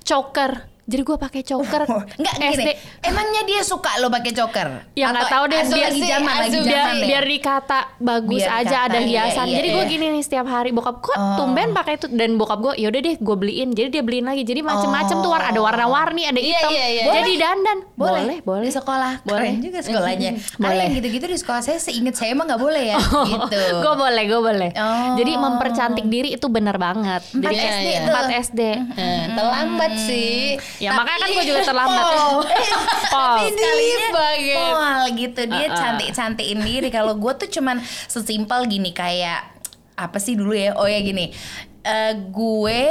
Choker. 0.06 0.54
namanya? 0.54 0.71
Jadi 0.82 0.98
gue 1.00 1.14
pakai 1.16 1.42
choker. 1.42 1.86
Enggak 2.18 2.34
gini. 2.36 2.74
Emangnya 3.00 3.42
dia 3.42 3.62
suka 3.62 3.96
lo 3.96 4.08
pakai 4.08 4.30
choker? 4.30 4.68
Ya 4.92 5.08
nggak 5.08 5.28
tahu 5.28 5.44
deh 5.46 5.60
biar 5.64 5.88
lagi 5.88 6.00
zaman 6.02 6.34
lagi 6.36 6.58
biar, 6.58 6.66
zaman 6.66 6.94
deh. 6.94 7.06
biar 7.06 7.24
dikata 7.24 7.80
bagus 7.96 8.42
Biar 8.42 8.58
aja 8.58 8.76
kata, 8.76 8.86
ada 8.88 8.98
iya, 8.98 9.06
hiasan. 9.24 9.46
iya, 9.46 9.56
Jadi 9.56 9.68
gue 9.68 9.78
iya. 9.78 9.88
gini 9.88 10.06
nih 10.10 10.22
setiap 10.22 10.46
hari 10.46 10.70
bokap 10.70 10.98
kok 10.98 11.14
Oh. 11.14 11.36
tumben 11.38 11.70
pakai 11.70 11.94
itu 11.94 12.10
dan 12.10 12.34
bokap 12.34 12.58
gue 12.60 12.74
yaudah 12.78 12.98
deh 13.00 13.14
gue 13.14 13.36
beliin. 13.36 13.68
Jadi 13.70 13.88
dia 13.90 14.02
beliin 14.02 14.26
lagi. 14.26 14.42
Jadi 14.42 14.60
macem-macem 14.60 15.16
tuh 15.16 15.30
war- 15.30 15.44
ada 15.44 15.60
warna-warni, 15.60 16.22
ada 16.24 16.36
Iya, 16.36 16.50
hitam. 16.50 16.70
iya, 16.72 16.86
iya. 16.88 17.04
Jadi 17.14 17.32
dandan. 17.36 17.78
boleh, 17.94 18.38
boleh. 18.42 18.64
Di 18.64 18.72
sekolah. 18.72 19.12
Boleh. 19.22 19.48
Keren 19.48 19.62
juga 19.62 19.78
sekolahnya. 19.80 20.30
Boleh. 20.62 20.82
yang 20.82 20.94
gitu-gitu 20.94 21.26
di 21.26 21.38
sekolah 21.38 21.60
saya 21.60 21.78
seinget 21.78 22.14
saya 22.14 22.34
emang 22.34 22.46
nggak 22.46 22.58
boleh 22.60 22.84
ya. 22.88 22.98
gitu. 23.30 23.60
gue 23.78 23.94
boleh, 23.94 24.22
gue 24.24 24.40
boleh. 24.42 24.70
Oh. 24.74 25.14
Jadi 25.14 25.32
mempercantik 25.32 26.06
diri 26.06 26.34
itu 26.34 26.46
bener 26.46 26.74
banget. 26.74 27.22
Empat 27.30 27.46
Jadi 27.46 27.56
SD 27.62 27.86
iya. 27.86 28.00
tuh. 28.02 28.12
4 28.12 28.42
SD. 28.44 28.60
terlambat 29.32 29.92
sih. 29.96 30.58
Ya 30.80 30.94
makanya 30.94 31.18
kan 31.26 31.28
gue 31.34 31.44
juga 31.44 31.60
terlambat. 31.66 32.04
Oh. 32.22 32.40
Pol. 33.12 33.44
Sekalinya 33.44 34.08
banget. 34.16 34.56
pol 34.56 35.00
gitu 35.20 35.40
dia 35.52 35.66
Uh-uh. 35.68 35.76
cantik-cantikin 35.76 36.60
diri. 36.64 36.88
Kalau 36.88 37.12
gue 37.20 37.32
tuh 37.36 37.48
cuman 37.48 37.80
sesimpel 38.08 38.64
gini 38.64 38.96
kayak 38.96 39.52
apa 39.96 40.16
sih 40.16 40.32
dulu 40.32 40.56
ya? 40.56 40.72
Oh 40.80 40.88
ya 40.88 41.00
gini. 41.04 41.28
Eh, 41.82 42.12
gue 42.32 42.82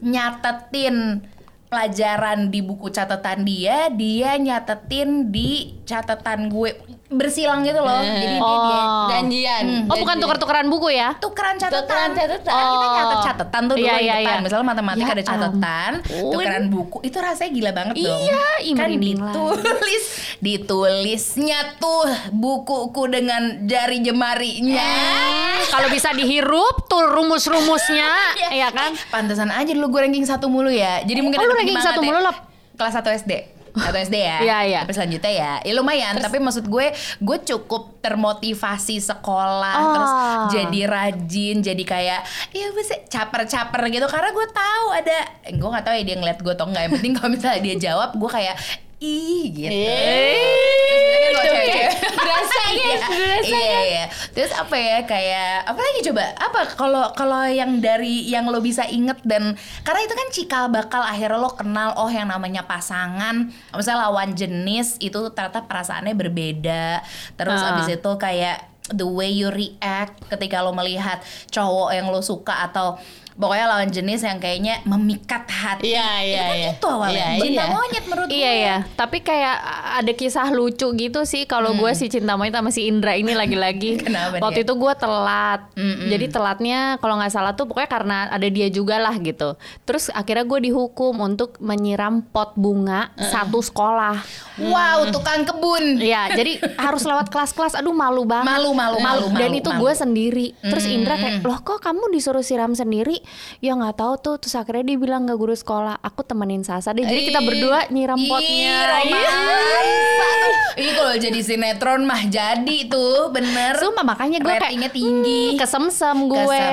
nyatetin 0.00 1.20
pelajaran 1.66 2.48
di 2.48 2.62
buku 2.62 2.88
catatan 2.94 3.42
dia, 3.42 3.90
dia 3.90 4.38
nyatetin 4.38 5.34
di 5.34 5.74
catatan 5.82 6.46
gue 6.48 6.72
bersilang 7.08 7.62
gitu 7.62 7.78
loh. 7.78 7.96
Eh. 7.96 8.02
Jadi 8.02 8.26
dia, 8.26 8.34
dia 8.34 8.44
Oh. 8.76 9.06
Janjian. 9.08 9.64
Oh 9.86 9.96
bukan 9.96 10.16
tuker-tukeran 10.18 10.66
buku 10.66 10.88
ya? 10.90 11.14
tukeran 11.16 11.54
catatan. 11.54 11.86
Tukeran 11.86 12.10
catatan. 12.12 12.42
Kita 12.42 12.50
Oh. 12.82 12.92
nyatet 12.92 13.18
catatan 13.24 13.62
tuh 13.64 13.74
dulu 13.74 13.86
Iya, 13.86 13.94
di 13.94 14.02
iya, 14.02 14.14
depan. 14.16 14.26
iya. 14.28 14.42
Misalnya 14.42 14.66
matematika 14.66 15.06
Ya 15.06 15.14
ada 15.14 15.24
catatan, 15.24 15.90
ampun. 15.96 16.30
tukeran 16.30 16.64
buku. 16.66 16.96
Itu 17.00 17.18
rasanya 17.18 17.50
gila 17.52 17.70
banget 17.72 17.94
dong. 17.96 18.20
Iya, 18.20 18.44
kan 18.74 18.88
ditulis, 18.90 20.04
ditulisnya 20.40 21.58
tuh 21.76 22.04
bukuku 22.32 23.02
dengan 23.08 23.42
jari 23.64 23.98
jemarinya. 24.00 24.82
Hmm, 24.82 25.62
Kalau 25.68 25.88
bisa 25.88 26.10
dihirup 26.10 26.86
tuh 26.86 27.06
rumus-rumusnya, 27.06 28.10
ya 28.60 28.68
kan? 28.70 28.92
Eh, 28.92 29.08
pantesan 29.08 29.48
aja 29.48 29.70
dulu 29.70 29.90
gue 29.90 30.00
ranking 30.02 30.22
satu 30.22 30.46
mulu 30.46 30.68
ya. 30.68 31.02
Jadi 31.02 31.20
mungkin 31.20 31.38
Oh, 31.38 31.44
lu 31.44 31.54
ranking 31.54 31.78
satu 31.78 32.00
ya. 32.00 32.06
mulu, 32.06 32.18
Lop? 32.20 32.36
Kelas 32.74 32.92
1 32.94 33.08
SD. 33.16 33.32
Satu 33.76 33.96
SD 34.00 34.16
ya. 34.16 34.38
Iya, 34.40 34.58
iya. 34.64 34.78
Tapi 34.82 34.92
selanjutnya 34.92 35.32
ya, 35.32 35.52
ya 35.60 35.72
lumayan. 35.76 36.16
Tapi 36.16 36.40
maksud 36.40 36.64
gue, 36.64 36.86
gue 37.20 37.38
cukup 37.44 38.00
termotivasi 38.00 38.96
sekolah, 38.98 39.76
Oh. 39.76 39.92
terus 39.92 40.12
jadi 40.50 40.80
rajin, 40.88 41.56
jadi 41.60 41.84
kayak, 41.84 42.20
ya 42.50 42.66
bisa 42.72 42.96
caper-caper 43.06 43.80
gitu. 43.92 44.06
Karena 44.08 44.30
gue 44.32 44.46
tahu 44.48 44.86
ada, 44.90 45.16
eh, 45.44 45.52
gue 45.52 45.68
nggak 45.68 45.84
tahu 45.84 45.94
ya 45.94 46.04
dia 46.04 46.16
ngeliat 46.16 46.38
gue 46.40 46.52
atau 46.52 46.66
enggak. 46.66 46.82
Yang 46.88 46.92
penting 46.98 47.12
kalau 47.14 47.30
misalnya 47.30 47.60
dia 47.60 47.76
jawab, 47.76 48.10
gue 48.16 48.30
kayak, 48.30 48.56
ih 48.98 49.42
gitu. 49.50 49.70
Terus 49.70 51.32
kalau 51.32 51.42
cewek-cewek- 51.44 51.94
berasa 52.16 52.54
Iya, 52.66 52.82
guys, 52.82 53.02
berasa 53.06 53.56
iya, 53.56 53.78
iya. 53.82 54.04
Terus 54.32 54.52
apa 54.52 54.74
ya 54.74 54.98
kayak 55.02 55.50
apa 55.64 55.80
lagi 55.80 56.00
coba? 56.02 56.24
Apa 56.34 56.60
kalau 56.74 57.04
kalau 57.12 57.42
yang 57.46 57.78
dari 57.78 58.26
yang 58.26 58.44
lo 58.44 58.58
bisa 58.58 58.84
inget 58.84 59.16
dan 59.22 59.54
karena 59.80 60.00
itu 60.02 60.14
kan 60.14 60.28
cikal 60.30 60.64
bakal 60.68 61.00
akhirnya 61.00 61.38
lo 61.38 61.50
kenal 61.50 61.94
oh 61.96 62.08
yang 62.08 62.26
namanya 62.26 62.62
pasangan, 62.62 63.48
misalnya 63.70 64.08
lawan 64.08 64.32
jenis 64.32 64.98
itu 64.98 65.30
ternyata 65.30 65.64
perasaannya 65.64 66.12
berbeda. 66.12 67.00
Terus 67.34 67.60
Ah. 67.60 67.76
abis 67.76 67.96
itu 67.96 68.10
kayak 68.16 68.75
the 68.92 69.06
way 69.06 69.30
you 69.30 69.50
react 69.50 70.20
ketika 70.30 70.62
lo 70.62 70.70
melihat 70.70 71.18
cowok 71.50 71.90
yang 71.90 72.06
lo 72.10 72.22
suka 72.22 72.66
atau 72.66 72.98
pokoknya 73.36 73.66
lawan 73.68 73.92
jenis 73.92 74.24
yang 74.24 74.40
kayaknya 74.40 74.80
memikat 74.88 75.44
hati. 75.44 75.92
Iya, 75.92 76.08
iya, 76.24 76.24
itu 76.24 76.40
kan 76.40 76.56
iya. 76.56 76.70
itu 76.72 76.86
awalnya. 76.88 77.26
Iya, 77.36 77.42
Cinta 77.44 77.62
iya. 77.62 77.74
monyet 77.76 78.04
menurut 78.08 78.28
Iya 78.32 78.52
gue. 78.52 78.64
ya, 78.64 78.76
tapi 78.96 79.18
kayak 79.20 79.56
ada 80.00 80.12
kisah 80.16 80.48
lucu 80.56 80.88
gitu 80.96 81.20
sih 81.28 81.44
kalau 81.44 81.76
gue 81.76 81.92
si 81.92 82.08
cinta 82.08 82.32
monyet 82.40 82.56
sama 82.56 82.72
si 82.72 82.88
Indra 82.88 83.12
ini 83.12 83.36
lagi-lagi. 83.40 84.00
Kenapa 84.00 84.40
Waktu 84.40 84.64
dia? 84.64 84.66
itu 84.66 84.72
gue 84.72 84.92
telat, 84.96 85.60
jadi 86.08 86.26
telatnya 86.32 86.80
kalau 86.96 87.20
nggak 87.20 87.32
salah 87.32 87.52
tuh 87.52 87.68
pokoknya 87.68 87.90
karena 87.92 88.18
ada 88.32 88.48
dia 88.48 88.68
juga 88.72 88.96
lah 88.96 89.12
gitu. 89.20 89.52
Terus 89.84 90.08
akhirnya 90.16 90.48
gue 90.48 90.72
dihukum 90.72 91.20
untuk 91.20 91.60
menyiram 91.60 92.24
pot 92.24 92.56
bunga 92.56 93.12
satu 93.20 93.60
sekolah. 93.60 94.16
Wow, 94.56 95.12
tukang 95.12 95.44
kebun. 95.44 96.00
Iya, 96.00 96.32
jadi 96.32 96.56
harus 96.80 97.04
lewat 97.04 97.28
kelas-kelas. 97.28 97.76
Aduh 97.76 97.92
malu 97.92 98.24
banget. 98.24 98.48
Malu, 98.48 98.72
malu, 98.76 98.96
malu, 99.00 99.26
Dan 99.28 99.48
malu, 99.48 99.56
itu 99.56 99.70
malu. 99.70 99.80
gue 99.82 99.92
sendiri. 99.96 100.46
Terus 100.60 100.84
Indra 100.86 101.16
kayak, 101.16 101.40
loh 101.40 101.58
kok 101.58 101.80
kamu 101.80 102.12
disuruh 102.12 102.40
siram 102.40 102.72
sendiri? 102.72 103.18
Ya 103.58 103.72
nggak 103.72 103.96
tahu 103.96 104.14
tuh. 104.18 104.36
Terus 104.36 104.54
akhirnya 104.54 104.84
dia 104.86 104.98
bilang 104.98 105.24
nggak 105.24 105.34
guru 105.34 105.52
sekolah. 105.52 105.98
Aku 105.98 106.20
temenin 106.20 106.60
Sasa 106.60 106.92
deh. 106.92 107.02
Jadi 107.02 107.22
kita 107.26 107.40
berdua 107.40 107.88
nyiram 107.88 108.14
Ih, 108.16 108.28
potnya. 108.28 108.78
Ini 110.76 110.92
kalau 110.92 111.16
jadi 111.16 111.40
sinetron 111.40 112.04
mah 112.04 112.20
jadi 112.22 112.78
tuh 112.84 113.32
bener. 113.32 113.80
Sumpah 113.80 114.04
makanya 114.04 114.38
gue 114.38 114.52
kayak 114.52 114.92
tinggi. 114.92 115.42
"Hmm, 115.48 115.56
kesemsem 115.56 116.28
gue. 116.28 116.64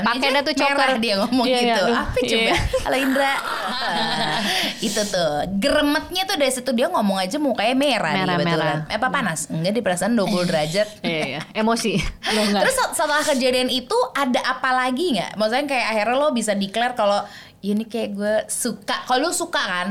Pakai 0.00 0.28
dah 0.32 0.42
tuh 0.42 0.54
merah 0.56 0.72
choker. 0.88 0.90
dia 0.96 1.14
ngomong 1.20 1.44
Iya, 1.44 1.52
iya, 1.54 1.66
gitu. 1.68 1.84
aduh. 1.84 1.96
Apa 1.98 2.18
coba? 2.18 2.40
Iya. 2.40 2.54
Halo 2.88 2.96
Indra. 2.96 3.34
itu 4.88 5.02
tuh. 5.04 5.32
Geremetnya 5.54 6.22
tuh 6.24 6.36
dari 6.36 6.52
situ 6.52 6.70
dia 6.72 6.88
ngomong 6.88 7.20
aja 7.20 7.36
mukanya 7.36 7.76
merah, 7.76 8.12
Merah, 8.14 8.34
kebetulan. 8.34 8.76
merah. 8.80 8.80
Eh, 8.88 8.96
apa 8.96 9.08
panas? 9.08 9.40
Enggak 9.48 9.72
di 9.72 9.82
perasaan 9.82 10.12
20 10.14 10.44
derajat. 10.46 10.88
Iya, 11.34 11.42
iya. 11.44 11.56
Emosi. 11.56 11.92
Lo? 12.30 12.42
Terus 12.62 12.76
setelah 12.92 13.22
kejadian 13.22 13.68
itu 13.68 13.98
ada 14.12 14.38
apa 14.40 14.70
lagi 14.72 15.18
nggak? 15.18 15.34
Maksudnya 15.34 15.66
kayak 15.66 15.86
akhirnya 15.90 16.16
lo 16.16 16.28
bisa 16.30 16.52
declare 16.54 16.94
kalau 16.94 17.20
"Ya, 17.58 17.72
ini 17.72 17.84
kayak 17.84 18.10
gue 18.12 18.34
suka. 18.46 19.02
Kalau 19.02 19.24
lo 19.24 19.32
suka 19.32 19.56
kan? 19.58 19.88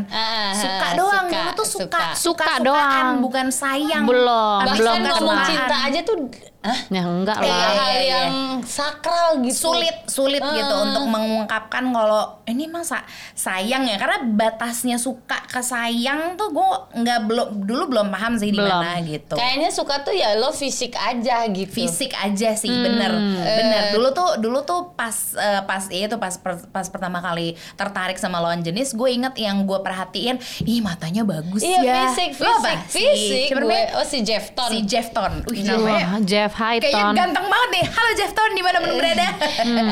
Suka 0.53 0.88
doang. 0.93 1.25
suka, 1.25 1.35
Dulu 1.35 1.51
tuh 1.53 1.67
suka. 1.67 1.83
suka. 1.83 2.03
Suka 2.13 2.45
Suka-sukaan, 2.45 2.62
doang. 2.62 3.07
bukan 3.19 3.47
sayang. 3.50 4.03
Belum, 4.05 4.62
belum 4.63 4.95
ngomong 5.03 5.39
cinta 5.43 5.75
aja 5.83 6.00
tuh 6.01 6.29
Hah? 6.63 6.79
ya 6.88 7.03
enggak 7.03 7.38
Iya, 7.38 7.51
lah. 7.51 7.60
hal 7.70 7.91
iya, 7.91 7.91
iya. 8.00 8.15
yang 8.24 8.34
sakral 8.63 9.27
gitu. 9.39 9.67
sulit 9.67 9.98
sulit 10.05 10.39
gitu 10.39 10.74
Ah. 10.74 10.86
untuk 10.86 11.03
mengungkapkan 11.05 11.84
kalau 11.86 12.39
ini 12.46 12.65
emang 12.65 12.82
sa- 12.82 13.03
sayang 13.34 13.84
ya 13.84 13.96
karena 13.96 14.24
batasnya 14.25 14.96
suka 14.96 15.43
ke 15.43 15.60
sayang 15.60 16.34
tuh 16.34 16.50
gue 16.50 16.70
nggak 16.98 17.20
belum 17.22 17.48
dulu 17.62 17.84
belum 17.89 18.08
paham 18.10 18.34
sih 18.36 18.50
di 18.50 18.58
mana 18.58 18.96
gitu 19.01 19.36
Kayaknya 19.36 19.70
suka 19.70 20.01
tuh 20.01 20.12
ya 20.12 20.36
lo 20.36 20.50
fisik 20.50 20.93
aja 20.93 21.43
gitu. 21.46 21.67
fisik 21.70 22.13
aja 22.13 22.53
sih 22.53 22.72
bener 22.72 23.12
bener 23.36 23.84
dulu 23.91 24.10
tuh 24.12 24.29
dulu 24.38 24.63
tuh 24.63 24.93
pas 24.93 25.12
eh, 25.34 25.62
pas 25.63 25.84
itu 25.86 26.15
pas 26.15 26.32
per- 26.34 26.67
pas 26.70 26.88
pertama 26.88 27.20
kali 27.20 27.60
tertarik 27.74 28.15
sama 28.15 28.39
lawan 28.39 28.62
jenis 28.62 28.93
gue 28.93 29.10
inget 29.10 29.36
yang 29.36 29.63
gue 29.63 29.79
perhatiin 29.79 30.38
ih 30.62 30.79
matanya 30.79 31.24
bagus 31.24 31.60
Iya 31.62 31.79
ya 31.82 31.96
fisik, 32.08 32.29
apa? 32.38 32.48
fisik, 32.48 32.77
Si- 32.88 33.03
fisik. 33.03 33.48
siapa 33.50 33.62
gue. 33.62 33.82
Oh 33.93 34.05
si 34.05 34.20
Jefton. 34.22 34.70
si 34.70 34.79
Jefton 34.84 35.32
Wih, 35.46 35.62
namanya 35.62 36.20
Jeff. 36.22 36.52
Jeff 36.53 36.62
Kayaknya 36.83 37.01
Hyton. 37.03 37.15
ganteng 37.17 37.48
banget 37.48 37.69
nih. 37.72 37.83
Halo 37.89 38.10
Jeff 38.13 38.31
Ton, 38.31 38.51
di 38.51 38.62
mana 38.62 38.77
pun 38.77 38.93
berada? 38.93 39.27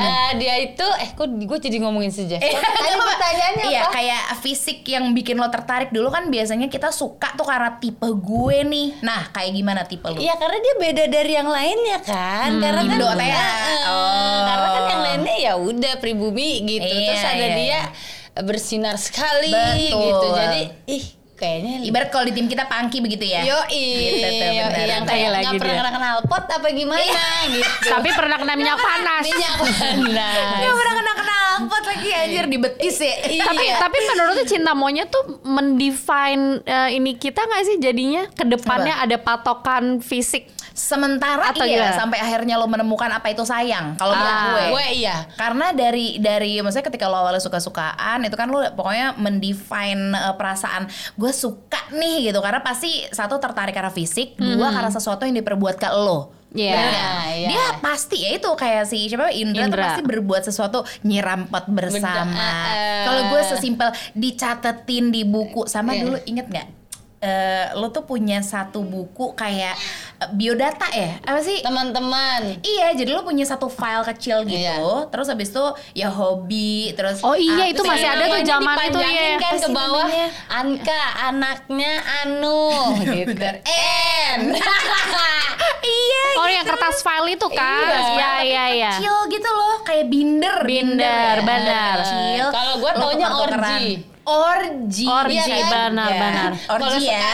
Eh, 0.01 0.31
dia 0.37 0.55
itu 0.59 0.87
eh 0.97 1.09
kok 1.11 1.27
gue 1.27 1.57
jadi 1.59 1.77
ngomongin 1.79 2.09
si 2.09 2.25
Jeff. 2.25 2.37
Eh, 2.43 2.53
Tadi 2.53 2.89
apa? 2.91 3.03
pertanyaannya 3.07 3.65
Iya, 3.67 3.81
apa? 3.81 3.91
kayak 3.91 4.23
fisik 4.39 4.79
yang 4.85 5.11
bikin 5.11 5.35
lo 5.35 5.47
tertarik 5.47 5.89
dulu 5.89 6.07
kan 6.07 6.27
biasanya 6.27 6.67
kita 6.67 6.89
suka 6.89 7.33
tuh 7.33 7.43
karena 7.43 7.75
tipe 7.75 8.05
gue 8.05 8.57
nih. 8.63 9.01
Nah, 9.01 9.29
kayak 9.29 9.51
gimana 9.51 9.81
tipe 9.83 10.05
lo? 10.05 10.15
Iya 10.15 10.37
karena 10.37 10.57
dia 10.57 10.73
beda 10.79 11.03
dari 11.07 11.31
yang 11.33 11.49
lainnya 11.49 11.97
kan. 11.99 12.49
karena 12.55 12.81
kan 12.83 12.93
Indo. 12.93 13.07
Eh, 13.09 13.33
Oh. 13.81 14.41
Karena 14.43 14.67
kan 14.69 14.83
yang 14.87 15.01
lainnya 15.01 15.35
ya 15.39 15.53
udah 15.55 15.93
pribumi 15.97 16.61
gitu. 16.63 16.85
Iya, 16.87 17.07
Terus 17.07 17.23
ada 17.25 17.37
iya, 17.43 17.55
dia 17.55 17.79
bersinar 18.39 18.95
sekali 18.95 19.49
Betul. 19.49 19.99
gitu. 19.99 20.27
Jadi 20.31 20.61
ih 20.87 21.05
kayaknya 21.41 21.81
Ibarat 21.81 22.13
kalau 22.13 22.29
di 22.29 22.33
tim 22.37 22.45
kita 22.45 22.69
pangki 22.69 23.01
begitu 23.01 23.25
ya. 23.25 23.41
Yo 23.41 23.57
Gitu 23.65 24.21
iya, 24.21 24.69
benar, 24.69 24.85
yang 24.85 25.03
kayak 25.09 25.29
Lagi 25.33 25.45
nggak 25.49 25.53
pernah 25.57 25.75
kena 25.81 25.91
kenal 25.97 26.15
pot 26.29 26.45
apa 26.45 26.67
gimana 26.69 27.01
gitu. 27.49 27.89
Tapi 27.89 28.09
pernah 28.13 28.37
kena 28.37 28.53
minyak 28.53 28.77
panas. 28.77 29.23
minyak 29.25 29.53
panas. 29.57 30.59
Dia 30.61 30.71
pernah 30.71 30.93
kena 30.93 31.11
knalpot 31.61 31.83
lagi 31.85 32.09
anjir 32.13 32.45
di 32.47 32.57
betis 32.57 32.97
ya. 33.01 33.15
tapi 33.45 33.63
Iya. 33.65 33.75
tapi 33.79 33.97
menurut 34.05 34.33
tuh 34.41 34.47
cinta 34.47 34.71
monyet 34.73 35.07
tuh 35.09 35.23
mendefine 35.43 36.61
eh, 36.63 36.89
ini 36.97 37.17
kita 37.17 37.41
nggak 37.41 37.63
sih 37.65 37.77
jadinya 37.77 38.23
ke 38.31 38.43
depannya 38.45 38.95
ada 38.97 39.17
patokan 39.17 39.99
fisik 39.99 40.49
Sementara 40.81 41.53
Atau 41.53 41.61
iya 41.61 41.85
gimana? 41.85 41.93
sampai 41.93 42.17
akhirnya 42.17 42.57
lo 42.57 42.65
menemukan 42.65 43.05
apa 43.07 43.29
itu 43.29 43.45
sayang. 43.45 43.93
Kalau 43.95 44.11
menurut 44.11 44.33
Ah. 44.33 44.45
gue. 44.49 44.63
Gue 44.73 44.85
iya. 44.97 45.29
Karena 45.33 45.69
dari 45.71 46.17
dari 46.17 46.57
maksudnya 46.57 46.83
ketika 46.83 47.05
lo 47.05 47.21
awalnya 47.21 47.37
suka-sukaan 47.39 48.25
itu 48.25 48.33
kan 48.33 48.49
lo 48.49 48.65
pokoknya 48.71 49.13
mendefine 49.15 50.11
uh, 50.11 50.33
perasaan 50.33 50.89
gue 51.13 51.31
suka 51.31 51.77
nih 51.91 52.27
gitu 52.27 52.41
karena 52.41 52.59
pasti 52.59 52.89
satu 53.07 53.37
tertarik 53.37 53.71
karena 53.71 53.89
fisik, 53.89 54.35
dua 54.35 54.71
karena 54.71 54.89
sesuatu 54.89 55.21
yang 55.21 55.37
diperbuat 55.37 55.77
ke 55.77 55.89
lo. 55.91 56.33
Iya. 56.51 56.75
Nggak? 56.75 57.23
Iya. 57.31 57.47
Dia 57.47 57.65
pasti 57.79 58.17
ya 58.19 58.35
itu 58.35 58.49
kayak 58.51 58.83
si 58.83 59.07
siapa 59.07 59.31
Indra, 59.31 59.61
tuh 59.61 59.67
Indra. 59.71 59.83
pasti 59.87 60.01
berbuat 60.03 60.41
sesuatu 60.43 60.79
nyiram 61.01 61.47
pot 61.47 61.63
bersama. 61.65 62.27
Bener, 62.27 62.75
eh. 62.75 63.03
Kalau 63.05 63.21
gue 63.29 63.41
sesimpel 63.45 63.89
dicatetin 64.11 65.09
di 65.09 65.23
buku 65.23 65.63
sama 65.65 65.93
Iya. 65.93 66.01
dulu 66.03 66.17
inget 66.25 66.47
nggak? 66.47 66.67
Eh, 67.21 67.69
lo 67.77 67.87
tuh 67.87 68.01
punya 68.01 68.41
satu 68.41 68.81
buku 68.81 69.37
kayak 69.37 69.77
eh, 70.17 70.29
biodata 70.31 70.89
ya 70.89 71.21
apa 71.21 71.37
sih 71.37 71.61
Teman-teman. 71.61 72.57
Iya, 72.59 72.97
jadi 72.97 73.13
lo 73.13 73.21
punya 73.21 73.45
satu 73.45 73.69
file 73.69 74.01
kecil 74.03 74.41
gitu, 74.43 74.57
Iya. 74.57 75.05
terus 75.07 75.29
habis 75.29 75.53
itu 75.53 75.61
ya 75.93 76.09
hobi, 76.09 76.89
terus 76.91 77.21
Oh 77.21 77.37
iya, 77.37 77.61
ah, 77.61 77.69
itu 77.69 77.85
masih 77.85 78.01
kayak 78.01 78.17
ada 78.17 78.25
tuh 78.25 78.41
zaman 78.41 78.75
itu 78.83 78.99
ya. 78.99 79.37
kan 79.37 79.53
ke 79.53 79.69
bawah 79.69 80.01
namanya? 80.03 80.27
Anka 80.49 81.01
anaknya 81.23 81.93
Anu 82.25 82.73
gitu. 83.13 83.37
N. 83.37 84.41
Iya, 85.81 86.25
Oh 86.37 86.47
yang 86.47 86.65
kertas 86.65 87.01
file 87.01 87.29
itu 87.31 87.47
kan? 87.47 87.85
Iya. 87.85 88.01
Iya 88.01 88.31
iya 88.41 88.65
iya. 88.71 88.91
kecil 88.97 89.13
gitu 89.29 89.49
loh, 89.49 89.81
kayak 89.81 90.05
binder, 90.07 90.57
Binder, 90.61 91.35
ya. 91.37 91.41
benar. 91.41 91.95
Kecil. 92.01 92.45
Kalau 92.49 92.73
gua 92.77 92.91
lo 92.91 92.99
taunya 92.99 93.27
tuker-tukeran. 93.29 94.09
Orgi. 94.47 95.03
Orgi, 95.03 95.35
iya 95.35 95.59
kan? 95.61 95.69
benar, 95.69 96.09
Ya. 96.09 96.17
benar. 96.17 96.49
Orgi 96.69 97.03
ya, 97.03 97.27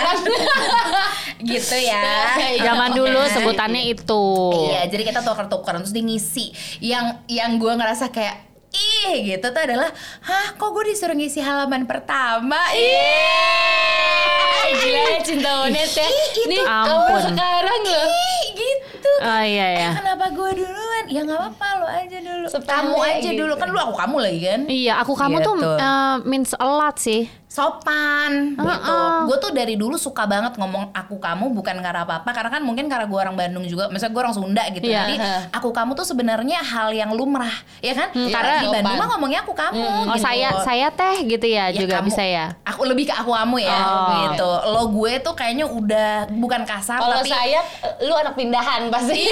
gitu 1.40 1.76
ya. 1.76 2.02
Iya. 2.36 2.64
Zaman 2.68 2.90
dulu 2.92 3.20
sebutannya 3.26 3.82
itu. 3.88 4.24
Iya, 4.68 4.88
jadi 4.88 5.04
kita 5.06 5.20
tuker-tukeran 5.22 5.82
terus 5.82 5.92
dia 5.92 6.02
ngisi. 6.02 6.52
Yang 6.80 7.06
yang 7.28 7.56
gue 7.56 7.72
ngerasa 7.72 8.10
kayak 8.10 8.36
ih 8.68 9.26
gitu 9.26 9.48
tuh 9.48 9.60
adalah, 9.60 9.90
hah 10.22 10.54
kok 10.54 10.70
gue 10.70 10.84
disuruh 10.88 11.14
ngisi 11.14 11.40
halaman 11.40 11.84
pertama? 11.84 12.56
Eh, 12.70 14.66
gila 14.78 15.02
ya 15.08 15.18
cinta 15.24 15.50
monyet 15.58 15.90
ya. 15.90 16.06
Nih, 16.46 16.60
kamu 16.60 16.92
Ampun. 16.92 17.20
sekarang 17.26 17.80
loh. 17.82 18.06
Ih, 18.06 18.42
gitu. 18.54 19.12
Oh 19.20 19.42
iya 19.42 19.66
ya. 19.72 19.88
Eh, 19.88 19.92
kenapa 19.96 20.26
gue 20.30 20.50
duluan? 20.58 21.04
Ya 21.08 21.20
nggak 21.24 21.38
apa-apa 21.40 21.68
aja 21.90 22.18
dulu. 22.18 22.46
Sepele 22.48 22.70
kamu 22.70 22.96
aja 23.00 23.20
gitu. 23.26 23.40
dulu 23.40 23.54
kan 23.56 23.68
lu 23.68 23.80
aku 23.80 23.94
kamu 23.96 24.16
lagi 24.20 24.40
kan. 24.42 24.62
Iya, 24.66 24.94
aku 24.98 25.14
kamu 25.14 25.38
tuh 25.42 25.54
Gitu. 25.56 25.72
eh, 25.78 26.16
means 26.24 26.52
a 26.54 26.66
lot 26.66 26.98
sih. 26.98 27.24
Sopan 27.48 28.54
gitu. 28.54 28.62
Heeh. 28.62 29.18
Gue 29.24 29.38
tuh 29.38 29.50
dari 29.50 29.74
dulu 29.74 29.96
suka 29.96 30.24
banget 30.24 30.54
ngomong 30.56 30.92
aku 30.92 31.18
kamu 31.18 31.50
bukan 31.52 31.80
karena 31.80 32.04
apa-apa 32.04 32.30
karena 32.30 32.50
kan 32.50 32.62
mungkin 32.62 32.86
karena 32.86 33.04
gue 33.04 33.18
orang 33.18 33.34
Bandung 33.34 33.64
juga. 33.64 33.88
Misalnya 33.88 34.14
gue 34.14 34.22
orang 34.22 34.36
Sunda 34.36 34.64
gitu. 34.70 34.86
Iya. 34.86 35.00
Jadi 35.02 35.16
aku 35.50 35.70
kamu 35.70 35.92
tuh 35.94 36.06
sebenarnya 36.06 36.60
hal 36.60 36.92
yang 36.92 37.12
lumrah, 37.12 37.50
ya 37.80 37.94
kan? 37.94 38.12
Iya, 38.12 38.30
karena 38.30 38.52
di 38.54 38.68
sopan. 38.68 38.76
Bandung 38.78 38.96
mah 38.96 39.08
ngomongnya 39.10 39.40
aku 39.42 39.54
kamu 39.54 39.80
Oh 39.80 40.04
gitu. 40.12 40.22
saya 40.22 40.50
saya 40.62 40.88
teh 40.90 41.16
gitu 41.26 41.48
ya, 41.48 41.66
Ya, 41.68 41.80
juga 41.80 41.98
kamu- 41.98 42.08
bisa 42.08 42.22
ya. 42.22 42.46
Aku 42.64 42.82
lebih 42.84 43.06
ke 43.06 43.16
aku 43.16 43.32
kamu 43.32 43.58
ya 43.60 43.80
Oh. 43.80 44.08
gitu. 44.28 44.50
Lo 44.68 44.84
gue 44.92 45.14
tuh 45.20 45.34
kayaknya 45.34 45.66
udah 45.66 46.12
bukan 46.30 46.62
kasar 46.62 47.00
Kalau 47.00 47.16
tapi 47.18 47.32
saya 47.32 47.60
lu 48.02 48.14
anak 48.14 48.36
pindahan 48.36 48.92
pasti. 48.92 49.24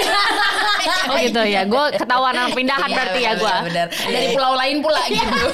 Oh 1.06 1.16
gitu 1.16 1.42
ya. 1.42 1.62
Gue 1.64 1.84
ketahuan 1.94 2.34
anak 2.46 2.56
pindahan 2.56 2.86
Iya, 2.86 2.96
berarti 2.96 3.20
ya 3.20 3.32
benar, 3.32 3.42
gue. 3.42 3.56
benar. 3.66 3.86
Dari 3.92 4.26
pulau 4.30 4.54
lain 4.54 4.76
pula 4.78 5.02
gitu. 5.06 5.44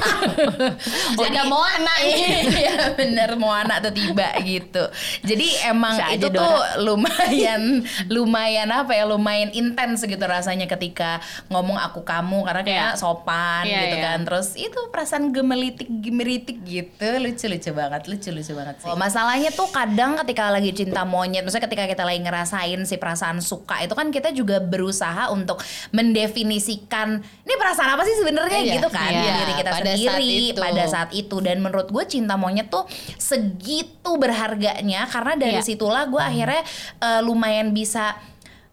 Jadi 1.23 1.37
mau 1.45 1.63
anak 1.63 1.97
Iya 2.13 2.75
bener 2.93 3.31
mau 3.35 3.53
anak 3.53 3.89
tuh 3.89 3.93
tiba 3.93 4.29
gitu. 4.43 4.85
Jadi 5.23 5.47
emang 5.65 5.95
Bisa 5.97 6.13
itu 6.13 6.27
tuh 6.29 6.55
lumayan 6.83 7.63
lumayan 8.09 8.69
apa 8.69 8.93
ya 8.93 9.05
lumayan 9.05 9.51
intens 9.53 10.03
gitu 10.03 10.21
rasanya 10.21 10.66
ketika 10.66 11.19
ngomong 11.49 11.77
aku 11.77 12.03
kamu 12.03 12.45
karena 12.45 12.62
kayak 12.62 12.81
Iya. 12.83 12.99
sopan 12.99 13.62
Iya, 13.64 13.79
gitu 13.87 13.97
iya. 13.97 14.05
kan. 14.05 14.19
Terus 14.25 14.49
itu 14.55 14.81
perasaan 14.88 15.31
gemelitik 15.31 15.88
gemeritik 15.88 16.59
gitu 16.62 17.07
lucu 17.19 17.47
lucu 17.47 17.71
banget 17.71 18.03
lucu 18.07 18.29
lucu 18.29 18.53
banget 18.53 18.77
sih. 18.81 18.88
Oh, 18.88 18.97
masalahnya 18.97 19.51
tuh 19.51 19.69
kadang 19.71 20.19
ketika 20.19 20.51
lagi 20.51 20.73
cinta 20.73 21.05
monyet, 21.05 21.43
maksudnya 21.43 21.64
ketika 21.64 21.85
kita 21.87 22.03
lagi 22.03 22.21
ngerasain 22.21 22.81
si 22.83 22.97
perasaan 22.97 23.38
suka 23.38 23.81
itu 23.81 23.93
kan 23.93 24.11
kita 24.11 24.33
juga 24.33 24.59
berusaha 24.59 25.31
untuk 25.31 25.62
mendefinisikan 25.93 26.82
ini 27.14 27.55
perasaan 27.55 27.90
apa 27.90 28.03
sih 28.03 28.16
sebenarnya 28.16 28.59
Iya, 28.59 28.73
gitu 28.75 28.88
kan 28.88 29.09
iya, 29.09 29.35
diri 29.37 29.53
kita 29.55 29.71
pada 29.71 29.90
saat 29.90 29.99
sendiri 30.16 30.47
itu. 30.49 30.59
pada 30.59 30.85
saat 30.85 31.11
itu 31.12 31.37
dan 31.38 31.57
menurut 31.59 31.88
gue 31.88 32.05
cinta 32.05 32.35
monyet 32.35 32.66
tuh 32.66 32.85
segitu 33.16 34.11
berharganya 34.14 35.07
karena 35.07 35.33
dari 35.35 35.57
Iya. 35.57 35.64
situlah 35.64 36.05
gue 36.05 36.18
akhirnya 36.18 36.62
eh, 36.99 37.21
lumayan 37.21 37.71
bisa 37.71 38.14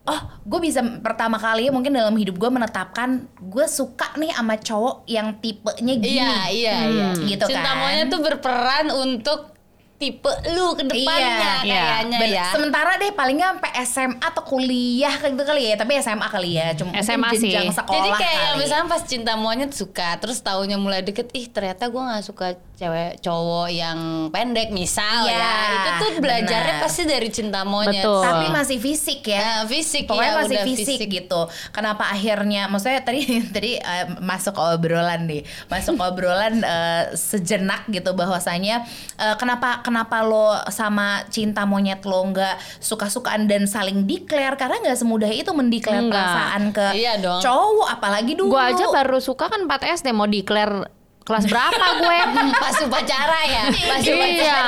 oh 0.04 0.18
gue 0.42 0.60
bisa 0.60 0.82
pertama 1.00 1.38
kali 1.38 1.70
mungkin 1.70 1.92
dalam 1.92 2.14
hidup 2.14 2.36
gue 2.36 2.50
menetapkan 2.50 3.10
gue 3.38 3.66
suka 3.66 4.16
nih 4.16 4.32
sama 4.32 4.58
cowok 4.58 5.06
yang 5.06 5.38
tipenya 5.38 5.94
gini 5.96 6.18
Iya, 6.18 6.34
iya, 6.50 6.76
iya. 6.88 7.08
gitu 7.20 7.46
Cinta 7.46 7.62
kan. 7.68 7.78
monyet 7.80 8.08
tuh 8.08 8.20
berperan 8.20 8.90
untuk 8.92 9.54
tipe 10.00 10.26
lu 10.50 10.74
ke 10.74 10.84
depannya 10.86 11.60
Iya, 11.60 11.84
kayaknya 11.84 12.18
Ben- 12.18 12.32
ya. 12.32 12.46
Sementara 12.50 12.96
deh 12.96 13.12
paling 13.12 13.36
nggak 13.36 13.52
sampai 13.54 13.72
SMA 13.84 14.18
atau 14.22 14.42
kuliah 14.42 15.12
kayak 15.12 15.36
gitu 15.36 15.44
kali 15.44 15.62
ya, 15.66 15.76
tapi 15.76 15.92
SMA 15.98 16.24
kali 16.26 16.50
ya, 16.56 16.72
cuma 16.72 16.96
SMA 16.98 17.30
sih. 17.32 17.52
jenjang 17.52 17.76
sekolah 17.76 17.98
Jadi 17.98 18.10
kayak 18.16 18.40
kali. 18.42 18.58
misalnya 18.58 18.86
pas 18.88 19.04
cinta 19.04 19.34
monyet 19.36 19.72
suka, 19.72 20.16
terus 20.16 20.40
taunya 20.40 20.76
mulai 20.76 21.02
deket, 21.02 21.28
ih 21.32 21.46
ternyata 21.46 21.86
gue 21.86 22.00
nggak 22.00 22.24
suka 22.24 22.48
cewek 22.74 23.20
cowok 23.20 23.68
yang 23.70 24.00
pendek 24.30 24.72
misal 24.72 25.28
Iya, 25.28 25.36
ya. 25.36 25.52
Itu 25.68 25.92
tuh 26.00 26.12
belajarnya 26.18 26.74
benar. 26.74 26.86
pasti 26.86 27.02
dari 27.04 27.28
cinta 27.30 27.60
monyet. 27.62 28.00
Betul. 28.00 28.24
tapi 28.24 28.46
masih 28.50 28.78
fisik 28.78 29.20
ya. 29.26 29.42
Nah, 29.42 29.62
fisik 29.66 30.08
Pokoknya 30.08 30.24
ya, 30.26 30.38
masih 30.40 30.56
udah 30.56 30.64
fisik, 30.66 31.00
gitu. 31.04 31.42
Kenapa 31.70 32.08
akhirnya 32.08 32.62
maksudnya 32.66 33.04
tadi 33.04 33.20
tadi 33.52 33.76
eh, 33.76 34.06
masuk 34.18 34.56
ke 34.56 34.64
obrolan 34.70 35.28
nih. 35.28 35.44
Masuk 35.68 35.94
ke 35.94 36.04
obrolan 36.06 36.56
eh, 36.62 37.04
sejenak 37.14 37.84
gitu 37.90 38.16
bahwasanya 38.16 38.88
eh, 39.18 39.36
kenapa 39.36 39.84
kenapa 39.90 40.22
lo 40.22 40.54
sama 40.70 41.26
cinta 41.34 41.66
monyet 41.66 42.06
lo 42.06 42.22
nggak 42.30 42.62
suka-sukaan 42.78 43.50
dan 43.50 43.66
saling 43.66 44.06
declare 44.06 44.54
karena 44.54 44.78
nggak 44.86 44.98
semudah 45.02 45.28
itu 45.28 45.50
mendeklar 45.50 46.06
perasaan 46.06 46.70
ke 46.70 46.88
Iya 46.94 47.18
dong. 47.18 47.42
cowok 47.42 47.90
apalagi 47.98 48.38
dulu. 48.38 48.54
Gue 48.54 48.64
aja 48.64 48.86
baru 48.94 49.18
suka 49.18 49.50
kan 49.50 49.66
4 49.66 49.98
SD 50.00 50.08
mau 50.14 50.30
declare 50.30 50.86
kelas 51.26 51.50
berapa 51.50 51.86
gue. 52.00 52.18
Pas 52.64 52.76
upacara 52.86 53.40
ya, 53.50 53.64
pas 53.70 54.02
iya. 54.06 54.62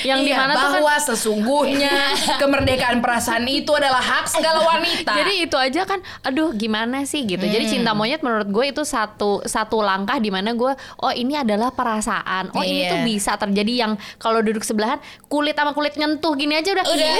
Yang 0.00 0.18
Iya, 0.18 0.26
di 0.26 0.32
mana 0.32 0.52
tuh 0.52 0.60
kan 0.60 0.72
bahwa 0.80 0.94
sesungguhnya 0.96 1.94
kemerdekaan 2.42 2.98
perasaan 2.98 3.44
itu 3.44 3.68
adalah 3.70 4.00
hak 4.00 4.24
segala 4.26 4.64
wanita. 4.64 5.12
Jadi 5.12 5.32
itu 5.44 5.56
aja 5.56 5.84
kan, 5.84 6.00
aduh 6.20 6.50
gimana 6.52 7.04
sih 7.04 7.22
gitu. 7.22 7.44
Jadi 7.44 7.68
Hmm. 7.68 7.72
cinta 7.84 7.90
monyet 7.92 8.24
menurut 8.24 8.48
gue 8.48 8.64
itu 8.70 8.82
satu 8.82 9.44
satu 9.44 9.84
langkah 9.84 10.16
di 10.16 10.32
mana 10.32 10.52
gue, 10.52 10.72
oh 10.98 11.12
ini 11.12 11.36
adalah 11.36 11.68
perasaan. 11.70 12.48
Oh 12.56 12.64
ini 12.64 12.88
Iya. 12.88 12.90
tuh 12.96 13.00
bisa 13.04 13.32
terjadi 13.36 13.72
yang 13.84 13.92
kalau 14.16 14.40
duduk 14.40 14.64
sebelahan 14.64 14.96
kulit 15.28 15.52
sama 15.52 15.72
kulit 15.72 15.92
nyentuh 15.94 16.32
gini 16.34 16.56
aja 16.56 16.72
udah. 16.72 16.84
Udah. 16.84 17.12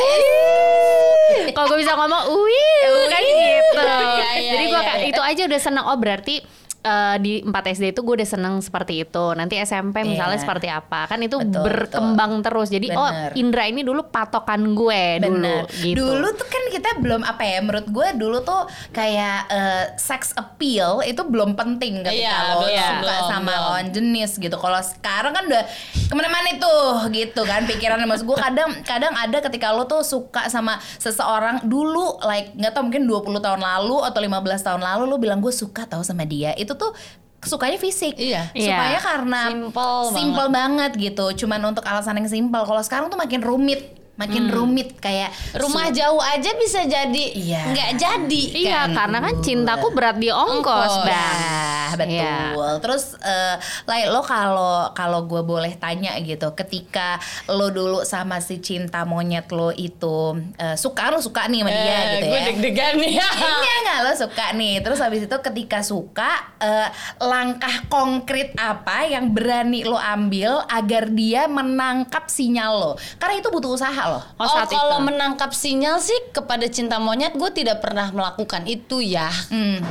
Kalau 1.53 1.67
gue 1.69 1.79
bisa 1.81 1.93
ngomong, 1.95 2.23
wih, 2.29 3.09
kan 3.09 3.21
gitu. 3.21 3.83
Iya, 3.83 4.29
iya, 4.37 4.51
Jadi 4.53 4.65
gue 4.65 4.81
iya, 4.81 4.81
kayak 4.85 5.01
iya. 5.01 5.11
itu 5.11 5.21
aja 5.23 5.43
udah 5.45 5.61
seneng. 5.61 5.85
Oh 5.85 5.97
berarti 5.97 6.37
eh, 6.83 7.17
di 7.17 7.33
4 7.41 7.49
SD 7.73 7.85
itu 7.91 8.03
gue 8.03 8.15
udah 8.19 8.29
seneng 8.29 8.55
seperti 8.59 9.01
itu. 9.01 9.25
Nanti 9.33 9.57
SMP 9.57 10.03
misalnya 10.03 10.37
Iya. 10.37 10.43
seperti 10.43 10.69
apa. 10.69 11.07
Kan 11.07 11.21
itu 11.21 11.39
Betul, 11.39 11.63
berkembang 11.63 12.43
terus. 12.43 12.69
Jadi 12.69 12.91
oh 12.91 13.07
Bener. 13.07 13.31
Indra 13.35 13.65
ini 13.65 13.81
dulu 13.81 14.05
patokan 14.05 14.73
gue 14.73 15.03
dulu 15.19 15.57
gitu. 15.73 15.99
Dulu 15.99 16.27
tuh 16.33 16.47
kan 16.47 16.63
kita 16.69 16.91
belum 16.99 17.23
apa 17.23 17.43
ya 17.43 17.59
menurut 17.61 17.87
gue 17.87 18.09
dulu 18.15 18.39
tuh 18.41 18.63
kayak 18.91 19.39
eh, 19.49 19.85
sex 19.97 20.35
appeal 20.35 21.01
itu 21.03 21.23
belum 21.23 21.55
penting 21.55 22.03
ketika 22.03 22.13
Iya, 22.13 22.37
lo 22.53 22.61
belum, 22.61 22.75
suka 22.75 22.99
belum, 22.99 23.23
sama 23.27 23.45
belum. 23.47 23.63
lawan 23.63 23.87
jenis 23.91 24.31
gitu. 24.37 24.57
Kalau 24.57 24.81
sekarang 24.81 25.33
kan 25.33 25.45
udah 25.45 25.63
ke 26.03 26.15
mana-mana 26.15 26.49
itu 26.51 26.75
gitu 27.15 27.43
kan 27.43 27.65
pikirannya 27.65 28.05
mas 28.05 28.21
gue 28.21 28.35
kadang 28.35 28.69
kadang 28.83 29.15
ada 29.15 29.39
ketika 29.41 29.71
lo 29.71 29.85
tuh 29.85 30.03
suka 30.03 30.47
sama 30.47 30.77
seseorang 30.97 31.63
dulu 31.63 32.19
like 32.23 32.53
nggak 32.53 32.73
tau 32.73 32.83
mungkin 32.83 33.05
20 33.05 33.39
tahun 33.39 33.61
lalu 33.61 33.97
atau 34.03 34.21
15 34.21 34.33
tahun 34.63 34.81
lalu 34.81 35.03
lo 35.07 35.17
bilang 35.17 35.39
gue 35.39 35.51
suka 35.51 35.85
tau 35.85 36.01
sama 36.01 36.25
dia 36.25 36.53
itu 36.55 36.72
tuh 36.75 36.93
sukanya 37.41 37.75
fisik 37.75 38.15
Iya. 38.15 38.55
supaya 38.55 38.93
Iya. 38.93 39.01
karena 39.01 39.41
Simple 39.51 40.03
simple 40.13 40.49
banget. 40.49 40.91
gitu 40.95 41.27
cuman 41.35 41.75
untuk 41.75 41.83
alasan 41.83 42.15
yang 42.15 42.27
simple 42.27 42.63
kalau 42.63 42.79
sekarang 42.79 43.09
tuh 43.09 43.17
makin 43.17 43.43
rumit 43.43 43.99
makin 44.15 44.45
rumit 44.47 44.97
kayak 44.97 45.33
Rumah 45.53 45.89
su- 45.89 45.97
jauh 45.97 46.21
aja 46.21 46.51
bisa 46.55 46.85
jadi 46.85 47.25
Iya. 47.33 47.63
nggak 47.67 47.91
jadi 47.97 48.43
Iya, 48.55 48.73
kan? 48.85 48.89
karena 48.95 49.19
kan 49.21 49.35
cintaku 49.41 49.87
berat 49.91 50.17
di 50.17 50.29
ongkos, 50.29 50.61
Ongkos. 50.61 50.95
Bang. 51.03 51.37
Ya, 51.41 51.65
betul. 51.95 52.13
Iya. 52.13 52.37
Terus 52.79 53.05
eh 53.19 53.57
like 53.85 54.09
lo 54.09 54.21
kalau 54.21 54.75
kalau 54.93 55.25
gue 55.25 55.41
boleh 55.43 55.73
tanya 55.75 56.13
gitu, 56.19 56.53
ketika 56.53 57.17
lo 57.47 57.69
dulu 57.69 58.01
sama 58.03 58.39
si 58.39 58.59
cinta 58.59 59.03
monyet 59.03 59.49
lo 59.49 59.71
itu 59.71 60.17
eh, 60.57 60.75
suka 60.75 61.09
lo 61.09 61.19
suka 61.19 61.49
nih 61.49 61.61
sama 61.61 61.71
dia 61.71 61.81
Eh, 61.83 62.05
gitu 62.15 62.27
gue 62.27 62.37
ya. 62.37 62.45
deg-degan 62.47 62.95
nih 62.99 63.13
Iya 63.59 63.75
nggak 63.83 63.99
lo 64.03 64.13
suka 64.15 64.47
nih. 64.53 64.75
Terus 64.79 64.99
habis 64.99 65.23
itu 65.23 65.37
ketika 65.43 65.81
suka 65.81 66.31
eh, 66.59 66.89
langkah 67.19 67.89
konkret 67.89 68.53
apa 68.55 69.05
yang 69.05 69.31
berani 69.31 69.83
lo 69.83 69.97
ambil 69.97 70.63
agar 70.67 71.09
dia 71.09 71.45
menangkap 71.47 72.29
sinyal 72.29 72.73
lo? 72.75 72.93
Karena 73.17 73.39
itu 73.39 73.49
butuh 73.49 73.73
usaha 73.73 74.02
lo. 74.09 74.21
Oh, 74.37 74.43
Oh, 74.43 74.67
kalau 74.67 74.99
itu. 74.99 75.07
menangkap 75.07 75.51
sinyal 75.51 75.99
sih 75.99 76.17
kepada 76.31 76.67
cinta 76.67 76.97
monyet 76.97 77.35
gue 77.35 77.51
tidak 77.53 77.79
pernah 77.79 78.09
melakukan 78.11 78.67
itu 78.67 78.99
ya. 78.99 79.29
Hmm. 79.47 79.83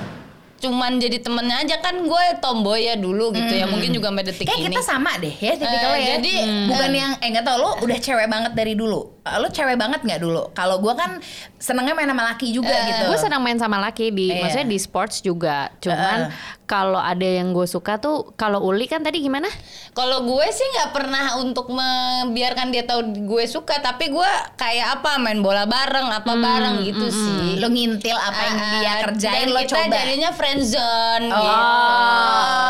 Cuman 0.62 0.92
jadi 0.96 1.18
temennya 1.18 1.58
aja 1.60 1.76
kan 1.78 1.98
gue 2.00 2.24
tomboy 2.38 2.82
ya 2.84 2.96
dulu 2.96 3.30
gitu 3.32 3.50
ya 3.52 3.66
mungkin 3.66 3.90
juga 3.90 4.08
sampai 4.08 4.24
detik 4.24 4.46
Kayak 4.46 4.60
ini. 4.60 4.66
kita 4.70 4.82
sama 4.82 5.12
deh 5.18 5.34
ya 5.34 5.54
tipikalnya 5.54 5.90
Eh, 5.92 6.00
ya. 6.00 6.12
jadi, 6.16 6.34
bukan 6.68 6.88
eh, 6.88 6.98
yang 6.98 7.12
eh 7.18 7.28
nggak 7.28 7.44
tau 7.44 7.58
lo 7.58 7.72
udah 7.80 7.98
cewek 7.98 8.28
banget 8.28 8.52
dari 8.54 8.74
dulu. 8.74 9.02
Eh, 9.22 9.38
Lo 9.38 9.48
cewek 9.48 9.76
banget 9.76 10.02
nggak 10.02 10.18
dulu? 10.20 10.50
Kalau 10.52 10.78
gua 10.78 10.94
kan 10.94 11.18
senengnya 11.56 11.94
main 11.94 12.08
sama 12.08 12.26
laki 12.28 12.50
juga 12.50 12.70
Eh, 12.72 12.86
gitu. 12.88 13.04
Gue 13.06 13.20
senang 13.20 13.38
main 13.40 13.54
sama 13.56 13.78
laki 13.80 14.10
di, 14.10 14.30
Iya. 14.30 14.42
maksudnya 14.42 14.68
di 14.68 14.78
sports 14.78 15.20
juga. 15.20 15.70
Cuman 15.78 16.34
kalau 16.66 16.98
ada 16.98 17.22
yang 17.22 17.52
gue 17.52 17.66
suka 17.66 17.98
tuh, 17.98 18.34
kalau 18.34 18.64
Uli 18.64 18.86
kan 18.86 19.00
tadi 19.00 19.20
gimana? 19.20 19.46
Kalau 19.92 20.24
gue 20.24 20.48
sih 20.48 20.64
nggak 20.72 20.90
pernah 20.92 21.26
untuk 21.38 21.68
membiarkan 21.68 22.70
dia 22.70 22.82
tahu 22.82 23.02
gue 23.20 23.44
suka, 23.46 23.78
tapi 23.78 24.08
gue 24.08 24.30
kayak 24.56 25.00
apa 25.00 25.18
main 25.18 25.38
bola 25.38 25.66
bareng, 25.66 26.08
apa 26.08 26.32
bareng 26.34 26.76
gitu 26.82 27.08
sih. 27.08 27.40
lo 27.54 27.68
ngintil 27.68 28.16
apa 28.16 28.42
yang 28.42 28.58
dia 28.74 28.92
kerjain 29.04 29.38
dan 29.44 29.48
lo 29.52 29.60
kita 29.60 29.70
coba. 29.78 29.94
jadinya 29.94 30.30
friendzone 30.52 31.26
Oh. 31.28 31.38
gitu. 31.38 31.56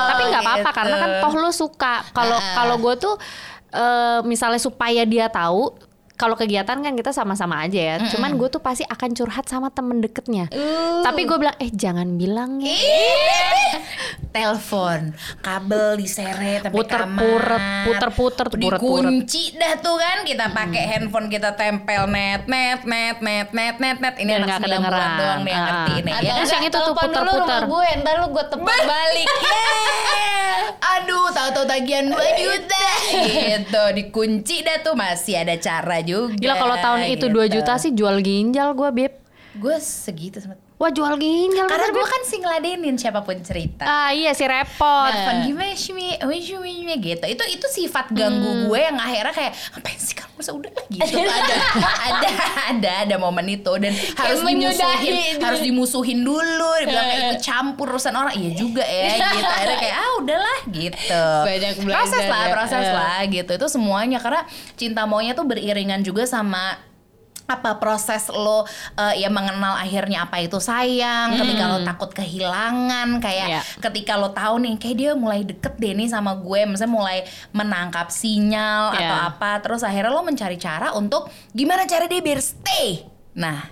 Tapi 0.08 0.22
nggak 0.24 0.44
apa-apa 0.44 0.62
gitu. 0.64 0.78
karena 0.78 0.96
kan 0.98 1.10
toh 1.20 1.34
lu 1.36 1.52
suka. 1.52 1.96
Kalau 2.12 2.38
Ah. 2.38 2.54
kalau 2.56 2.76
gue 2.78 2.94
tuh 2.96 3.16
eh, 3.72 4.20
misalnya 4.24 4.60
supaya 4.60 5.02
dia 5.04 5.26
tahu 5.26 5.72
kalau 6.22 6.38
kegiatan 6.38 6.78
kan 6.78 6.94
kita 6.94 7.10
sama-sama 7.10 7.66
aja 7.66 7.82
ya. 7.82 7.96
Cuman 8.14 8.38
gue 8.38 8.46
tuh 8.46 8.62
pasti 8.62 8.86
akan 8.86 9.10
curhat 9.18 9.50
sama 9.50 9.74
temen 9.74 10.06
deketnya. 10.06 10.46
Uh. 10.54 11.02
Tapi 11.02 11.26
gue 11.26 11.38
bilang 11.42 11.58
eh 11.58 11.74
jangan 11.74 12.14
bilang 12.14 12.62
ya. 12.62 12.78
telepon, 14.32 15.12
kabel 15.44 16.00
diseret 16.00 16.64
Puter-puter, 16.72 17.60
puter-puter, 17.84 18.46
tuh, 18.48 18.56
puter-puter. 18.56 18.80
dikunci 18.80 19.60
dah 19.60 19.76
tuh 19.84 20.00
kan 20.00 20.24
kita 20.24 20.56
pakai 20.56 20.84
handphone 20.88 21.28
kita 21.28 21.52
tempel 21.60 22.08
net 22.08 22.48
net 22.48 22.80
net 22.88 23.20
net 23.20 23.50
net 23.52 23.76
net 23.76 23.98
net 24.00 24.16
ini 24.16 24.32
Biar 24.32 24.40
anak 24.40 24.48
nggak 24.48 24.60
90-an 24.62 24.72
kedengeran. 24.72 25.12
doang 25.20 25.42
nih 25.44 25.52
yang 25.52 25.66
ngerti 25.68 25.92
ini 26.00 26.12
ya. 26.24 26.32
Terus 26.40 26.52
yang 26.54 26.64
itu 26.64 26.78
tuh 26.80 26.96
puter-puter. 26.96 27.28
rumah 27.28 27.60
gue, 27.68 27.88
ntar 28.00 28.16
lu 28.24 28.28
gue 28.32 28.46
tepuk 28.48 28.68
balik. 28.88 29.28
Aduh, 30.82 31.28
tahu-tahu 31.32 31.66
tagihan 31.68 32.06
2 32.08 32.16
juta 32.42 32.86
gitu. 33.12 33.84
Dikunci 33.96 34.64
dah 34.64 34.78
tuh 34.80 34.96
masih 34.96 35.40
ada 35.40 35.56
cara 35.58 36.00
juga. 36.00 36.11
Gila 36.36 36.56
kalau 36.60 36.76
tahun 36.80 37.02
itu 37.14 37.26
2 37.30 37.54
juta 37.54 37.74
sih 37.80 37.92
jual 37.96 38.20
ginjal 38.20 38.76
gue 38.76 38.90
Beb. 38.92 39.14
Gue 39.60 39.76
segitu 39.84 40.40
sama 40.40 40.56
Wah 40.82 40.90
jual 40.90 41.14
ginjal 41.22 41.70
Karena 41.70 41.94
gue 41.94 42.06
kan 42.10 42.22
sih 42.26 42.42
ngeladenin 42.42 42.98
siapa 42.98 43.22
pun 43.22 43.38
cerita. 43.46 43.86
Ah 43.86 44.10
iya 44.10 44.34
si 44.34 44.50
repot. 44.50 45.14
Telepon 45.14 45.46
gimana 45.46 45.78
sih 45.78 45.94
gitu. 46.98 47.26
Itu 47.30 47.44
itu 47.46 47.66
sifat 47.70 48.10
ganggu 48.10 48.66
gue 48.66 48.80
yang 48.82 48.98
akhirnya 48.98 49.30
kayak 49.30 49.54
ngapain 49.78 50.00
sih 50.02 50.18
kamu 50.18 50.34
masa 50.42 50.52
udah 50.58 50.72
gitu. 50.90 51.18
ada 51.22 51.56
ada 52.02 52.30
ada 52.74 52.92
ada 53.06 53.16
momen 53.22 53.46
itu 53.46 53.70
dan 53.78 53.94
harus 53.94 54.42
dimusuhin, 54.42 55.38
harus 55.38 55.62
dimusuhin 55.62 56.20
dulu. 56.26 56.72
Dibilang 56.82 57.06
kayak 57.06 57.22
ikut 57.30 57.42
campur 57.46 57.88
urusan 57.94 58.14
orang. 58.18 58.34
Iya 58.34 58.52
juga 58.58 58.82
ya 58.82 59.14
gitu. 59.22 59.46
Akhirnya 59.46 59.78
kayak 59.78 59.96
ah 60.02 60.12
udahlah 60.18 60.60
gitu. 60.74 61.26
Banyak 61.46 61.74
belajar 61.86 62.02
proses 62.02 62.26
lah, 62.26 62.42
ya. 62.42 62.54
proses 62.58 62.86
Eh. 62.90 62.94
lah 62.98 63.20
gitu. 63.30 63.52
Itu 63.54 63.68
semuanya 63.70 64.18
karena 64.18 64.42
cinta 64.74 65.06
maunya 65.06 65.38
tuh 65.38 65.46
beriringan 65.46 66.02
juga 66.02 66.26
sama 66.26 66.90
apa 67.46 67.78
proses 67.78 68.28
lo 68.28 68.64
eh, 68.96 69.20
ya 69.20 69.28
mengenal 69.28 69.76
akhirnya 69.76 70.24
apa 70.24 70.40
itu 70.40 70.58
sayang 70.58 71.36
ketika 71.36 71.64
lo 71.68 71.78
takut 71.82 72.12
kehilangan 72.12 73.18
kayak 73.18 73.48
Iya. 73.50 73.62
ketika 73.82 74.16
lo 74.16 74.32
tahu 74.32 74.60
nih 74.60 74.76
kayak 74.76 74.96
dia 74.96 75.12
mulai 75.14 75.42
deket 75.42 75.76
deh 75.76 75.92
nih 75.92 76.08
sama 76.08 76.34
gue 76.34 76.64
misalnya 76.66 76.90
mulai 76.90 77.18
menangkap 77.52 78.08
sinyal 78.08 78.94
Iya. 78.94 79.00
atau 79.02 79.18
apa 79.28 79.52
terus 79.60 79.82
akhirnya 79.82 80.10
lo 80.10 80.22
mencari 80.22 80.56
cara 80.56 80.92
untuk 80.92 81.26
gimana 81.50 81.84
cara 81.84 82.06
dia 82.06 82.20
biar 82.20 82.40
stay 82.40 83.04
nah 83.32 83.68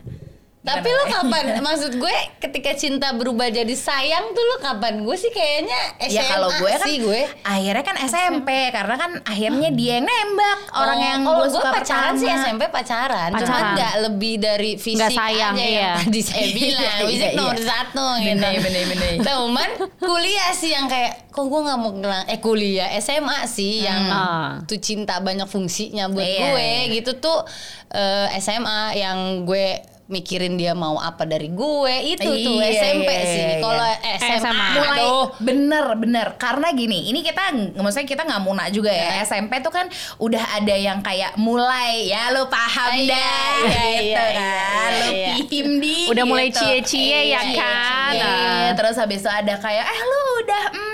Tapi 0.60 0.86
lo 0.86 1.04
kapan? 1.08 1.56
Maksud 1.64 1.96
gue 1.96 2.16
ketika 2.38 2.72
cinta 2.74 3.12
berubah 3.12 3.48
jadi 3.48 3.72
sayang 3.72 4.32
tuh 4.32 4.44
lo 4.44 4.56
kapan? 4.60 5.02
Gue 5.02 5.16
sih 5.16 5.30
kayaknya 5.30 5.80
SMA 6.02 6.14
ya 6.14 6.24
kalau 6.28 6.50
gue 6.52 6.68
kan 6.70 6.84
sih 6.84 6.96
gue. 7.00 7.22
akhirnya 7.42 7.80
kan 7.82 7.96
SMP 8.02 8.50
karena 8.68 8.96
kan 8.96 9.12
akhirnya 9.24 9.70
dia 9.72 9.98
yang 9.98 10.06
nembak 10.06 10.60
orang 10.70 10.98
Oh, 10.98 11.06
yang 11.06 11.20
gue 11.24 11.48
suka 11.50 11.70
pacaran 11.72 11.80
pertama. 12.12 12.20
sih 12.20 12.28
SMP 12.30 12.64
pacaran, 12.68 13.30
cuma 13.32 13.40
Pacaran. 13.42 13.72
nggak 13.72 13.94
lebih 14.02 14.34
dari 14.38 14.72
fisik 14.76 15.00
Nggak 15.00 15.12
sayang, 15.16 15.54
aja 15.54 15.64
iya. 15.64 15.80
yang 15.80 15.96
tadi 15.98 16.22
saya 16.22 16.48
bilang 16.52 16.82
Iya, 16.82 16.92
fisik 17.02 17.24
iya. 17.26 17.38
nomor 17.40 17.58
satu 17.58 18.08
gitu. 18.20 18.48
Bener, 18.60 18.84
bener. 18.86 19.14
Cuman 19.22 19.70
kuliah 19.98 20.52
sih 20.52 20.70
yang 20.70 20.86
kayak 20.86 21.12
kok 21.30 21.46
gue 21.46 21.62
nggak 21.62 21.78
mau 21.78 21.92
ngelang 21.94 22.26
eh 22.28 22.38
kuliah 22.38 22.90
SMA 23.00 23.48
sih 23.48 23.80
yang 23.82 24.02
Ah. 24.06 24.60
tuh 24.62 24.76
cinta 24.78 25.18
banyak 25.20 25.46
fungsinya 25.46 26.10
buat 26.10 26.20
Iya, 26.22 26.40
gue 26.46 26.60
iya. 26.60 26.94
gitu 26.94 27.12
tuh 27.16 27.48
eh, 27.90 28.28
SMA 28.36 28.80
yang 28.94 29.18
gue 29.44 29.80
mikirin 30.10 30.58
dia 30.58 30.74
mau 30.74 30.98
apa 30.98 31.22
dari 31.22 31.48
gue 31.48 31.94
itu 32.04 32.26
tuh 32.26 32.58
Iya, 32.58 32.82
SMP 32.98 33.06
iya, 33.08 33.22
sih. 33.24 33.44
iya. 33.46 33.58
Kalau 33.62 33.86
SMA, 34.18 34.36
SMA. 34.42 34.68
mulai 34.74 35.00
aduh. 35.00 35.26
bener 35.38 35.86
bener 35.96 36.28
karena 36.36 36.68
gini 36.74 37.08
ini 37.08 37.22
kita 37.22 37.54
maksudnya 37.78 38.10
kita 38.10 38.22
nggak 38.26 38.42
muna 38.42 38.68
juga 38.68 38.90
ya 38.90 39.22
SMP 39.22 39.62
tuh 39.62 39.70
kan 39.70 39.86
udah 40.18 40.58
ada 40.58 40.74
yang 40.74 41.00
kayak 41.00 41.38
mulai 41.38 42.10
ya 42.10 42.30
lo 42.30 42.50
paham 42.50 42.90
Iya, 42.92 43.06
dah 43.06 43.54
iya, 43.62 43.86
gitu 43.96 44.10
iya, 44.10 44.26
kan 44.34 44.34
iya, 44.34 44.98
lo 44.98 45.08
iya. 45.08 45.30
pihim 45.40 45.68
di 45.78 45.98
Udah 46.10 46.26
mulai 46.26 46.50
gitu. 46.50 46.58
cie-cie 46.60 47.06
ya 47.30 47.40
Iya, 47.40 47.54
kan? 47.54 48.12
cie-cie. 48.12 48.26
Nah. 48.26 48.74
terus 48.74 48.96
habis 48.98 49.20
itu 49.20 49.30
ada 49.30 49.56
kayak 49.56 49.86
eh 49.86 50.02
lo 50.02 50.20
udah 50.40 50.64
mm, 50.74 50.89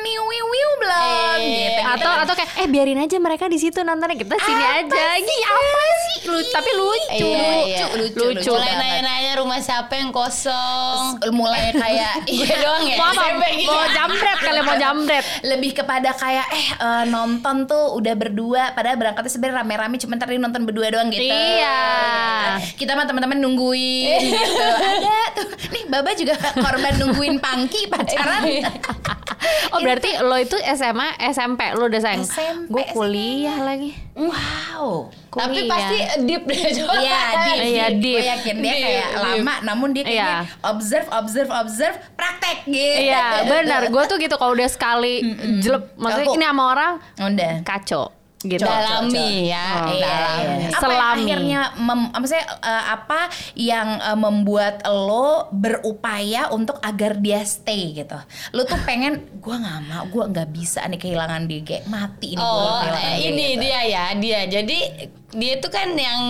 belum 0.86 1.38
Iya. 1.38 1.66
gitu 1.66 1.82
atau 1.96 2.12
atau 2.22 2.34
kayak 2.34 2.52
eh 2.56 2.68
biarin 2.68 3.00
aja 3.00 3.18
mereka 3.18 3.46
di 3.46 3.58
situ 3.58 3.82
nontonnya 3.82 4.16
kita 4.16 4.36
sini 4.38 4.64
aja 4.64 5.04
Ih, 5.18 5.44
apa 5.44 5.82
sih 5.98 6.18
lu 6.26 6.40
tapi 6.48 6.70
lucu 6.72 7.26
Iya, 7.26 7.50
iya. 7.66 7.86
lucu, 7.92 8.22
lucu 8.28 8.52
Mulai 8.52 8.66
banget. 8.68 8.80
nanya-nanya 8.80 9.32
rumah 9.38 9.60
siapa 9.60 9.94
yang 9.94 10.10
kosong. 10.12 11.18
mulai 11.32 11.70
kayak 11.72 12.24
gue 12.24 12.48
doang 12.64 12.84
ya. 12.84 12.96
mau 12.96 13.10
apa 13.12 13.26
gitu. 13.52 13.68
mau 13.68 13.86
jambret 13.88 14.38
kali 14.40 14.60
mau 14.62 14.76
jambret 14.76 15.26
lebih 15.44 15.72
kepada 15.74 16.14
kayak 16.14 16.48
eh 16.52 16.68
eh, 16.76 17.04
nonton 17.08 17.66
tuh 17.66 17.96
udah 17.96 18.14
berdua 18.14 18.64
padahal 18.72 18.96
berangkatnya 18.96 19.32
sebenarnya 19.32 19.58
rame-rame 19.60 19.96
cuma 19.98 20.16
tadi 20.16 20.38
nonton 20.38 20.64
berdua 20.64 20.88
doang 20.90 21.10
gitu. 21.10 21.26
Iya. 21.26 21.80
Kita 22.76 22.94
mah 22.94 23.06
teman-teman 23.06 23.38
nungguin 23.38 24.22
gitu. 24.34 24.64
Ada 24.64 25.18
tuh. 25.34 25.48
Nih 25.68 25.84
Baba 25.88 26.12
juga 26.14 26.34
korban 26.54 26.94
nungguin 26.96 27.36
Pangki 27.38 27.88
pacaran. 27.92 28.44
oh 29.68 29.80
berarti 29.80 30.10
lo 30.20 30.38
itu 30.38 30.56
SMA 30.76 31.08
SMP 31.26 31.62
lo 31.72 31.86
udah 31.86 31.98
sayang 31.98 32.24
SMP, 32.24 32.70
gue 32.70 32.84
kuliah 32.92 33.58
lagi 33.60 33.92
wow. 34.14 35.10
Tapi 35.30 35.52
Kuliah. 35.58 35.68
pasti 35.68 35.96
deep 36.24 36.44
deh 36.44 36.56
coba. 36.78 36.96
Iya, 36.98 37.20
deep, 37.36 37.60
Iya, 37.66 37.86
deep. 37.94 38.18
Gue 38.18 38.30
yakin 38.30 38.56
dia 38.56 38.72
Deep, 38.72 38.84
kayak 38.86 39.08
deep. 39.10 39.20
lama, 39.22 39.54
namun 39.62 39.88
dia 39.92 40.04
kayaknya 40.04 40.24
Iya. 40.42 40.64
observe, 40.64 41.08
observe, 41.10 41.50
observe, 41.50 41.96
praktek 42.16 42.58
gitu. 42.66 43.00
Iya 43.04 43.26
benar 43.44 43.82
gue 43.86 44.04
tuh 44.06 44.18
gitu 44.18 44.36
kalau 44.36 44.54
udah 44.54 44.68
sekali 44.68 45.20
jelek 45.60 45.92
maksudnya 45.96 46.26
Aku- 46.26 46.36
ini 46.36 46.46
sama 46.46 46.64
orang 46.70 46.94
Udah. 47.18 47.54
kacau 47.62 48.06
gitu 48.48 48.62
Dalami 48.62 49.50
ya. 49.50 49.68
Oh. 49.82 49.90
Iya, 49.90 50.08
dalami. 50.08 50.44
iya. 50.46 50.70
Apa 50.70 50.86
yang 50.86 50.94
Selami. 50.94 51.22
akhirnya 51.22 51.62
mem, 51.78 52.02
apa 52.10 52.26
sih 52.26 52.38
eh, 52.40 52.84
apa 52.88 53.20
yang 53.54 53.88
eh, 54.00 54.18
membuat 54.18 54.76
lo 54.86 55.50
berupaya 55.52 56.48
untuk 56.50 56.78
agar 56.80 57.18
dia 57.18 57.42
stay 57.42 57.94
gitu. 57.94 58.18
Lo 58.52 58.64
tuh 58.64 58.80
pengen 58.82 59.14
gua 59.38 59.58
nggak 59.58 59.80
mau, 59.86 60.04
gua 60.08 60.26
nggak 60.28 60.50
bisa 60.50 60.86
nih 60.86 60.98
kehilangan 60.98 61.46
dia 61.46 61.62
kayak 61.62 61.86
mati 61.86 62.34
ini 62.34 62.40
gua 62.40 62.54
Oh, 62.56 62.80
kehilangan 62.82 63.04
eh, 63.04 63.16
dia. 63.16 63.28
ini 63.28 63.46
gitu. 63.48 63.62
dia 63.62 63.80
ya, 63.84 64.04
dia. 64.16 64.40
Jadi 64.46 64.80
dia 65.36 65.60
itu 65.60 65.68
kan 65.68 65.92
yang 65.94 66.22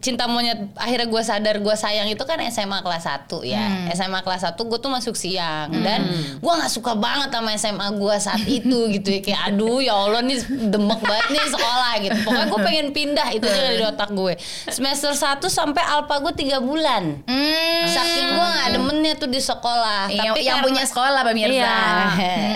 cinta 0.00 0.24
monyet 0.24 0.72
akhirnya 0.74 1.06
gue 1.06 1.22
sadar 1.22 1.56
gue 1.60 1.76
sayang 1.76 2.08
itu 2.08 2.24
kan 2.24 2.40
SMA 2.48 2.80
kelas 2.80 3.04
1 3.04 3.28
ya. 3.44 3.60
Hmm. 3.60 3.92
SMA 3.92 4.20
kelas 4.24 4.42
1 4.48 4.56
gue 4.56 4.78
tuh 4.80 4.90
masuk 4.90 5.14
siang 5.14 5.68
dan 5.84 6.04
gue 6.40 6.52
nggak 6.52 6.72
suka 6.72 6.96
banget 6.96 7.28
sama 7.28 7.50
SMA 7.60 7.88
gue 8.00 8.14
saat 8.16 8.42
itu 8.58 8.78
gitu 8.96 9.08
ya. 9.12 9.20
Kayak 9.20 9.40
aduh 9.52 9.78
ya 9.84 9.94
Allah 9.94 10.24
nih 10.24 10.40
demek 10.48 11.00
banget 11.04 11.26
nih 11.30 11.44
sekolah 11.52 11.92
gitu. 12.00 12.18
Pokoknya 12.24 12.46
gue 12.48 12.60
pengen 12.64 12.86
pindah 12.96 13.28
itu 13.36 13.46
aja 13.46 13.62
dari 13.68 13.84
otak 13.84 14.10
gue. 14.16 14.34
Semester 14.72 15.12
1 15.12 15.38
sampai 15.44 15.82
alpa 15.84 16.18
gue 16.24 16.32
tiga 16.34 16.58
bulan. 16.58 17.20
Hmm. 17.28 17.84
saking 17.84 18.23
nggak 18.64 18.72
demennya 18.74 19.12
tuh 19.14 19.28
di 19.28 19.36
sekolah 19.36 20.08
Yang, 20.08 20.24
tapi 20.26 20.40
yang 20.40 20.56
karena- 20.56 20.66
punya 20.66 20.84
sekolah 20.84 21.20
pemirsa. 21.22 21.52
Iya. 21.52 21.76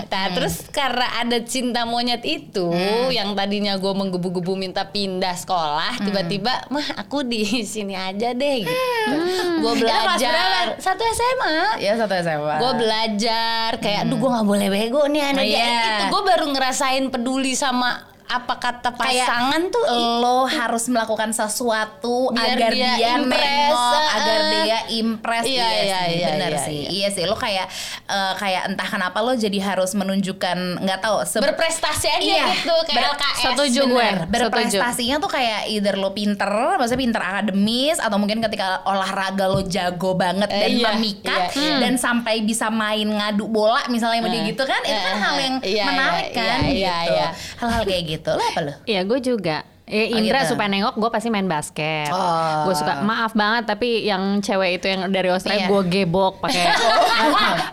Nah, 0.03 0.25
terus 0.33 0.55
karena 0.69 1.07
ada 1.15 1.37
cinta 1.39 1.81
monyet 1.83 2.23
itu 2.23 2.65
Hmm. 2.65 3.07
yang 3.09 3.31
tadinya 3.31 3.75
gue 3.75 3.91
menggebu-gebu 3.91 4.53
minta 4.55 4.83
pindah 4.83 5.35
sekolah, 5.35 5.95
Hmm. 5.95 6.05
tiba-tiba 6.05 6.65
mah 6.67 6.87
aku 6.97 7.21
di 7.21 7.45
sini 7.63 7.93
aja 7.93 8.31
deh 8.31 8.55
gitu. 8.59 8.73
Hmm. 9.07 9.61
Gue 9.61 9.73
belajar 9.77 10.17
berapa? 10.17 10.81
satu 10.81 11.03
SMA. 11.05 11.57
Ya 11.77 11.93
satu 11.93 12.13
SMA. 12.15 12.55
Gue 12.57 12.71
belajar 12.75 13.69
kayak, 13.77 13.99
aduh 14.03 14.17
gue 14.17 14.29
nggak 14.29 14.47
boleh 14.47 14.67
bego 14.67 15.01
nih 15.05 15.23
anak 15.27 15.45
Iya. 15.45 15.69
itu 15.93 16.03
gue 16.09 16.21
baru 16.23 16.45
ngerasain 16.49 17.05
peduli 17.07 17.53
sama 17.53 18.01
apa 18.29 18.53
kata 18.55 18.89
Kayak 18.93 19.25
pasangan 19.25 19.61
tuh 19.67 19.83
lo 20.21 20.45
harus 20.45 20.85
melakukan 20.85 21.33
sesuatu 21.33 22.29
Biar 22.29 22.53
agar 22.53 22.71
dia 22.71 22.93
dia, 22.93 23.09
impress, 23.17 23.73
nengok, 23.73 23.97
eh. 23.97 24.09
agar 24.13 24.39
dia 24.47 24.77
impress 24.93 25.43
Iya, 25.43 25.57
Iya 25.59 25.65
iya, 25.65 25.97
sih, 25.99 26.13
iya, 26.13 26.27
bener 26.29 26.51
iya, 26.51 26.59
sih 26.61 26.77
iya. 26.77 26.89
iya 26.91 27.07
sih 27.09 27.23
lo 27.23 27.33
kayak 27.33 27.65
eh, 28.05 28.33
kayak 28.35 28.61
entah 28.69 28.85
kenapa 28.87 29.17
lo 29.19 29.33
jadi 29.33 29.59
harus 29.59 29.91
menunjukkan 29.91 30.57
nggak 30.79 30.99
tahu 30.99 31.15
berprestasi 31.39 32.07
aja 32.07 32.21
Iya, 32.21 32.45
gitu 32.53 32.75
kayak 32.85 32.95
ber- 32.95 33.07
LKS. 33.11 33.39
setuju 33.43 33.81
gue. 33.87 34.07
Berprestasinya 34.29 35.17
tuh 35.17 35.29
kayak 35.29 35.65
either 35.67 35.95
lo 35.95 36.11
pinter, 36.11 36.49
maksudnya 36.77 37.01
pinter 37.01 37.21
akademis 37.21 37.97
atau 37.97 38.15
mungkin 38.15 38.39
ketika 38.39 38.83
olahraga 38.83 39.45
lo 39.45 39.65
jago 39.65 40.13
banget 40.13 40.45
Eh, 40.47 40.59
dan 40.59 40.71
iya, 40.71 40.85
memikat 40.91 41.49
iya, 41.55 41.75
dan 41.79 41.93
sampai 41.95 42.41
bisa 42.41 42.69
main 42.69 43.05
ngadu 43.05 43.47
bola 43.47 43.81
misalnya 43.87 44.19
sama 44.19 44.29
dia 44.29 44.37
Eh, 44.39 44.47
gitu 44.47 44.63
kan 44.63 44.81
itu 44.81 44.93
kan 44.99 45.09
eh, 45.09 45.17
hal 45.17 45.35
yang 45.37 45.55
iya, 45.61 45.83
menarik 45.83 46.27
iya, 46.27 46.35
kan 46.35 46.59
iya, 46.61 46.95
gitu 46.99 47.13
iya. 47.13 47.27
hal-hal 47.57 47.81
kayak 47.83 48.03
gitu 48.05 48.17
lo 48.25 48.43
apa 48.43 48.61
lo 48.61 48.73
Iya 48.85 49.01
gue 49.07 49.19
juga. 49.23 49.63
Eh, 49.89 50.05
Oh, 50.07 50.17
Indra 50.19 50.39
gitu. 50.39 50.53
supaya 50.53 50.69
nengok 50.69 50.95
gue 50.95 51.09
pasti 51.09 51.27
main 51.27 51.43
basket. 51.43 52.07
Oh. 52.09 52.63
Gue 52.63 52.73
suka 52.73 53.01
maaf 53.01 53.33
banget 53.33 53.65
tapi 53.65 54.01
yang 54.01 54.37
cewek 54.37 54.77
itu 54.77 54.85
yang 54.87 55.09
dari 55.09 55.27
Australia 55.27 55.65
Iya. 55.65 55.67
gue 55.67 55.81
gebok 55.83 56.37
pakai. 56.39 56.61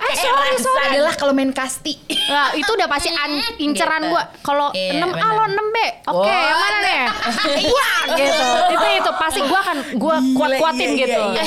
eh 0.06 0.16
sorry 0.16 0.52
sorry 0.56 0.84
adalah 0.90 1.12
kalau 1.12 1.30
main 1.30 1.50
kasti 1.50 1.92
Nah, 2.26 2.50
itu 2.52 2.66
udah 2.66 2.86
pasti 2.86 3.06
an- 3.08 3.38
inceran 3.58 4.02
Gitu. 4.02 4.10
gue. 4.10 4.22
Kalau 4.40 4.72
Iya, 4.72 4.98
6 4.98 5.12
A 5.14 5.28
lo 5.30 5.44
6 5.44 5.66
B. 5.68 5.76
Oke, 6.06 6.16
Oh. 6.16 6.24
yang 6.26 6.58
mana 6.58 6.78
nih? 6.80 7.02
Iya, 7.62 7.90
gitu. 8.16 8.46
Itu 8.72 8.86
itu 8.96 9.10
pasti 9.14 9.40
gue 9.42 9.60
akan 9.60 9.78
gue 9.94 10.16
kuat-kuatin 10.34 10.90
iya, 10.90 10.98
gitu. 10.98 11.22
iya, 11.22 11.44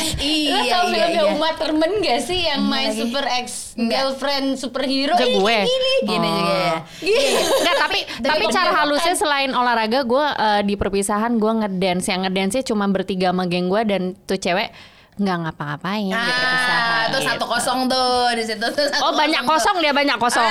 Lo 0.50 0.62
Iya, 0.62 0.72
tau 0.72 0.84
iya, 0.86 0.94
filmnya 1.02 1.24
iya. 1.26 1.34
Uma 1.34 1.50
Thurman 1.52 1.92
gak 2.00 2.20
sih 2.22 2.40
yang 2.44 2.62
My 2.64 2.86
lagi? 2.86 3.02
Super 3.02 3.26
Ex 3.28 3.48
Girlfriend 3.76 4.48
Superhero? 4.56 5.16
Ih, 5.18 5.36
gue. 5.36 5.58
Gini, 5.66 5.94
gini 6.06 6.28
Oh. 6.28 6.38
juga 6.38 6.56
ya 6.56 6.78
Enggak, 7.52 7.76
tapi 7.78 8.00
tapi 8.22 8.42
kok 8.42 8.54
cara 8.54 8.72
halusnya 8.78 9.16
selain 9.16 9.52
olahraga 9.52 10.00
gue 10.02 10.26
eh, 10.60 10.66
di 10.66 10.76
perpisahan 10.76 11.36
gue 11.36 11.52
ngedance 11.58 12.06
yang 12.06 12.22
ngedance 12.22 12.60
cuma 12.64 12.86
bertiga 12.86 13.32
sama 13.32 13.46
geng 13.46 13.68
gue 13.68 13.82
dan 13.84 14.02
tuh 14.20 14.36
cewek 14.36 14.70
nggak 15.16 15.38
ngapa-ngapain 15.42 16.08
di 16.08 16.16
perpisahan. 16.16 16.80
Ah, 16.80 17.04
tuh 17.06 17.20
gitu. 17.20 17.28
satu 17.28 17.46
kosong 17.46 17.80
tuh 17.86 18.12
di 18.34 18.44
situ 18.46 18.66
tuh 18.66 18.86
satu 18.86 19.02
Oh 19.02 19.12
banyak 19.14 19.42
tuh. 19.42 19.50
kosong 19.50 19.76
dia 19.78 19.92
banyak 19.92 20.16
kosong. 20.16 20.48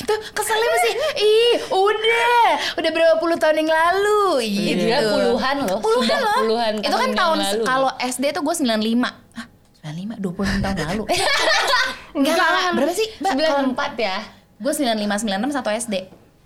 tuh 0.00 0.16
keselnya 0.32 0.68
masih 0.70 0.92
ih 1.16 1.54
udah. 1.68 2.46
Udah 2.76 2.90
berapa 2.90 3.14
puluh 3.16 3.34
tahun 3.34 3.60
yang 3.60 3.70
lalu 3.70 4.22
Iya, 4.40 4.62
gitu. 4.72 4.82
dia 4.84 4.98
puluhan 5.04 5.54
loh, 5.60 5.78
puluhan 5.78 6.06
sudah 6.06 6.20
loh. 6.20 6.38
puluhan 6.40 6.72
itu 6.80 6.96
kan 6.96 7.10
tahun 7.12 7.38
kalau 7.64 7.90
SD 7.98 8.24
tuh 8.30 8.42
gue 8.42 8.54
95 8.54 8.78
Hah, 9.34 9.46
95 9.82 10.22
26 10.22 10.64
tahun 10.64 10.76
lalu. 10.88 11.02
Enggak 12.16 12.34
berapa 12.72 12.92
sih? 12.92 13.08
Mbak 13.18 13.32
94 13.74 13.98
ya. 13.98 14.16
gue 14.56 14.72
95 14.72 15.24
96 15.24 15.56
satu 15.56 15.68
SD 15.72 15.94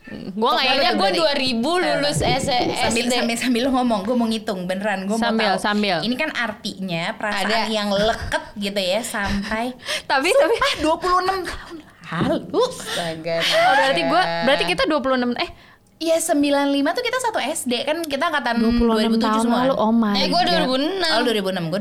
gue 0.06 0.36
nggak 0.46 0.66
ingat 0.70 0.92
gue 0.94 1.10
berarti. 1.16 1.50
2000 1.56 1.64
lulus 1.80 2.18
S- 2.18 2.44
sambil 2.44 3.04
SD. 3.04 3.14
sambil 3.14 3.36
sambil 3.36 3.60
lo 3.64 3.70
ngomong 3.72 4.00
gue 4.02 4.12
mau 4.12 4.26
ngitung 4.26 4.60
beneran 4.64 5.04
gue 5.04 5.12
mau 5.12 5.24
Sambil, 5.24 5.50
tahu 5.50 5.64
sambil. 5.64 5.96
ini 6.00 6.14
kan 6.14 6.28
artinya 6.30 7.14
perasaan 7.14 7.48
Ada. 7.48 7.58
yang 7.68 7.88
leket 7.88 8.44
gitu 8.54 8.76
ya 8.76 9.00
sampai 9.00 9.72
Tapi 10.10 10.28
tapi 10.28 10.54
ah 10.54 10.74
26 10.78 11.00
tahun 11.48 11.76
lalu 12.04 12.62
Astaga. 12.62 13.36
oh, 13.40 13.72
berarti 13.74 14.02
gue 14.04 14.22
berarti 14.44 14.64
kita 14.66 14.82
26 14.84 15.34
eh 15.36 15.50
Iya 15.96 16.18
95 16.18 16.34
tuh 16.90 17.02
kita 17.02 17.18
satu 17.22 17.38
SD 17.40 17.72
kan 17.82 17.96
kita 18.02 18.26
angkatan 18.26 18.60
26 18.60 19.14
2007 19.14 19.24
tahun 19.24 19.40
semua. 19.40 19.58
lalu 19.62 19.74
oh 19.78 19.92
my 19.94 20.12
Eh 20.12 20.26
gue 20.26 20.36
God. 20.36 20.68
Oh 21.14 21.22
2006. 21.22 21.64
2006, 21.64 21.70
gue 21.70 21.78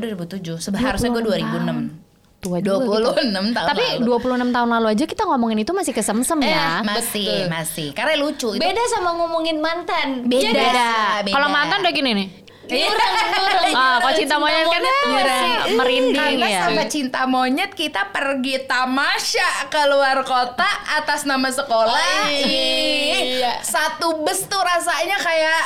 2007. 0.56 0.64
Seharusnya 0.64 1.10
gue 1.10 1.22
2006. 1.28 2.03
Tua 2.44 2.60
juga 2.60 2.84
gitu. 2.84 3.08
26 3.10 3.24
tahun 3.50 3.66
Tapi 3.66 3.84
lalu. 3.96 4.04
26 4.44 4.52
tahun 4.52 4.68
lalu 4.70 4.86
aja 4.90 5.04
kita 5.06 5.22
ngomongin 5.24 5.58
itu 5.58 5.72
masih 5.72 5.92
kesemsem 5.92 6.38
Eh, 6.38 6.52
ya. 6.52 6.68
masih, 6.82 7.24
Betul. 7.24 7.48
masih. 7.48 7.88
Karena 7.90 8.14
lucu 8.16 8.48
itu. 8.52 8.60
Beda 8.60 8.82
sama 8.86 9.10
ngomongin 9.14 9.56
mantan. 9.58 10.08
Beda. 10.24 10.52
Beda. 10.52 10.92
Kalau 11.26 11.48
mantan 11.48 11.80
udah 11.80 11.90
gini 11.90 12.12
nih. 12.14 12.28
Nyurang, 12.64 13.12
nyurang. 13.34 13.72
Ah, 13.72 13.96
kalau 13.98 14.14
cinta 14.14 14.36
monyet 14.36 14.64
kan 14.64 14.80
tuh 14.80 14.96
nyurang. 15.04 15.12
masih- 15.12 15.74
merinding 15.74 16.16
Karena 16.32 16.46
ya. 16.46 16.60
sama 16.62 16.82
cinta 16.86 17.20
monyet 17.24 17.70
kita 17.72 18.08
pergi 18.08 18.56
tamasya 18.64 19.48
keluar 19.68 20.20
kota 20.22 20.64
atas 20.94 21.24
nama 21.24 21.44
sekolah. 21.46 22.00
Ih, 22.30 23.36
Iya. 23.36 23.60
Satu 23.60 24.16
bus 24.18 24.44
tuh 24.44 24.60
rasanya 24.60 25.16
kayak 25.18 25.62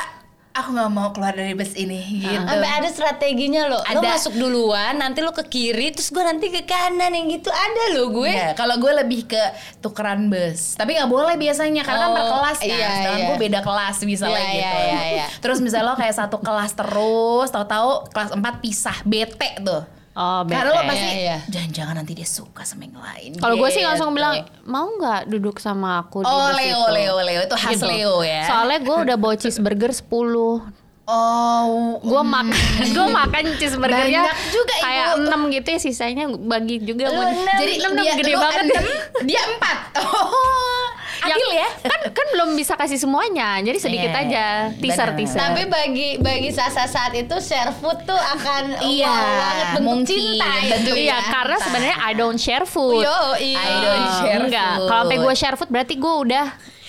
aku 0.59 0.69
nggak 0.71 0.91
mau 0.91 1.09
keluar 1.09 1.31
dari 1.31 1.51
bus 1.51 1.73
ini 1.73 2.21
gitu. 2.21 2.39
Sampai 2.39 2.69
ada 2.69 2.89
strateginya 2.89 3.65
loh. 3.65 3.81
Lo 3.81 3.99
Ada. 3.99 4.09
masuk 4.15 4.33
duluan, 4.33 4.93
nanti 4.95 5.19
lo 5.19 5.31
ke 5.31 5.43
kiri, 5.43 5.89
terus 5.89 6.09
gue 6.09 6.19
nanti 6.19 6.47
ke 6.47 6.63
kanan 6.63 7.11
yang 7.11 7.27
gitu 7.27 7.47
ada 7.47 7.83
loh 7.93 8.11
gue. 8.11 8.29
Iya, 8.29 8.53
kalau 8.53 8.75
gue 8.75 8.91
lebih 8.95 9.25
ke 9.25 9.43
tukeran 9.79 10.27
bus. 10.27 10.75
Tapi 10.75 10.93
nggak 10.93 11.07
boleh 11.07 11.35
biasanya 11.35 11.81
karena 11.81 11.99
kan 12.01 12.11
per 12.11 12.21
Oh, 12.21 12.31
kelas 12.37 12.59
kan. 12.59 12.67
iya, 12.67 12.87
Sedangkan 12.91 13.17
iya. 13.17 13.27
gue 13.27 13.37
beda 13.39 13.59
kelas 13.59 13.95
misalnya 14.03 14.39
Iya, 14.39 14.49
gitu. 14.49 14.59
iya, 14.59 14.83
iya, 14.85 15.01
iya. 15.09 15.25
Terus 15.39 15.57
misalnya 15.59 15.87
lo 15.87 15.95
kayak 15.95 16.15
satu 16.15 16.37
kelas 16.37 16.71
terus, 16.73 17.47
tahu-tahu 17.49 17.89
kelas 18.09 18.29
4 18.35 18.63
pisah, 18.63 18.97
bete 19.03 19.49
tuh. 19.59 19.83
Oh, 20.11 20.41
bete. 20.41 20.53
Karena 20.53 20.71
lo 20.71 20.81
pasti 20.83 21.07
Iya, 21.17 21.37
jangan-jangan 21.47 21.95
nanti 21.95 22.11
dia 22.11 22.25
suka 22.25 22.61
sama 22.61 22.83
yang 22.83 22.95
lain. 22.95 23.31
Kalau 23.35 23.55
gue 23.55 23.69
sih 23.69 23.77
gitu. 23.77 23.87
langsung 23.87 24.11
bilang 24.11 24.35
mau 24.63 24.89
nggak 24.89 25.27
duduk 25.27 25.57
sama 25.57 26.01
aku 26.01 26.21
di 26.21 26.27
Oh, 26.27 26.49
bus 26.49 26.55
Leo, 26.55 26.65
itu?" 26.67 26.93
Leo, 26.93 27.15
Leo. 27.19 27.39
Itu 27.41 27.55
khas 27.55 27.71
Gitu. 27.73 27.85
Leo 27.85 28.15
ya. 28.19 28.43
Soalnya 28.45 28.79
gue 28.79 28.95
udah 29.01 29.15
bawa 29.15 29.35
cheeseburger 29.35 29.91
10 29.91 30.75
Oh, 31.05 31.97
Gue 31.99 32.21
makan 32.37 32.53
gue 32.85 33.05
makan 33.07 33.43
cheeseburgernya 33.55 34.21
Banyak 34.23 34.37
juga, 34.47 34.73
Ibu. 34.73 34.83
kayak 34.83 35.07
6 35.25 35.55
gitu 35.55 35.67
ya 35.67 35.79
sisanya 35.79 36.23
bagi 36.37 36.75
juga 36.79 37.03
Lu 37.07 37.17
enam. 37.17 37.57
jadi 37.57 37.73
enam 37.79 37.91
dia 37.97 38.13
gede 38.13 38.33
banget 38.35 38.63
enam, 38.67 38.85
dia 39.23 39.41
empat. 39.43 39.77
Oh, 39.99 40.85
adil 41.21 41.49
ya. 41.51 41.69
kan 41.81 41.99
kan 42.09 42.27
belum 42.29 42.49
bisa 42.53 42.73
kasih 42.73 42.95
semuanya 42.95 43.59
jadi 43.59 43.77
sedikit 43.77 44.09
Iya, 44.09 44.21
aja 44.21 44.45
teaser 44.73 45.09
benar. 45.09 45.17
teaser 45.17 45.39
Tapi 45.41 45.61
bagi 45.65 46.09
bagi 46.17 46.49
Sasa 46.49 46.83
saat 46.83 47.11
itu 47.11 47.35
share 47.37 47.71
food 47.73 47.99
tuh 48.03 48.15
akan 48.15 48.79
Iya, 48.81 49.09
banget 49.09 49.67
bentuk 49.73 49.83
mungkin. 49.85 50.07
cinta 50.09 50.47
Bentuk 50.65 50.79
itu. 50.89 50.91
Iya, 51.01 51.11
ya, 51.11 51.17
karena 51.25 51.57
sebenarnya 51.57 51.97
I 51.99 52.11
don't 52.13 52.37
share 52.37 52.63
food. 52.63 53.01
Yo, 53.01 53.19
iya. 53.37 53.59
I 53.59 53.71
don't 53.79 54.09
share 54.17 54.41
Enggak, 54.41 54.73
food. 54.75 54.87
kalau 54.87 55.03
gue 55.09 55.33
share 55.35 55.55
food 55.55 55.69
berarti 55.69 55.95
gue 55.95 56.13
udah 56.25 56.45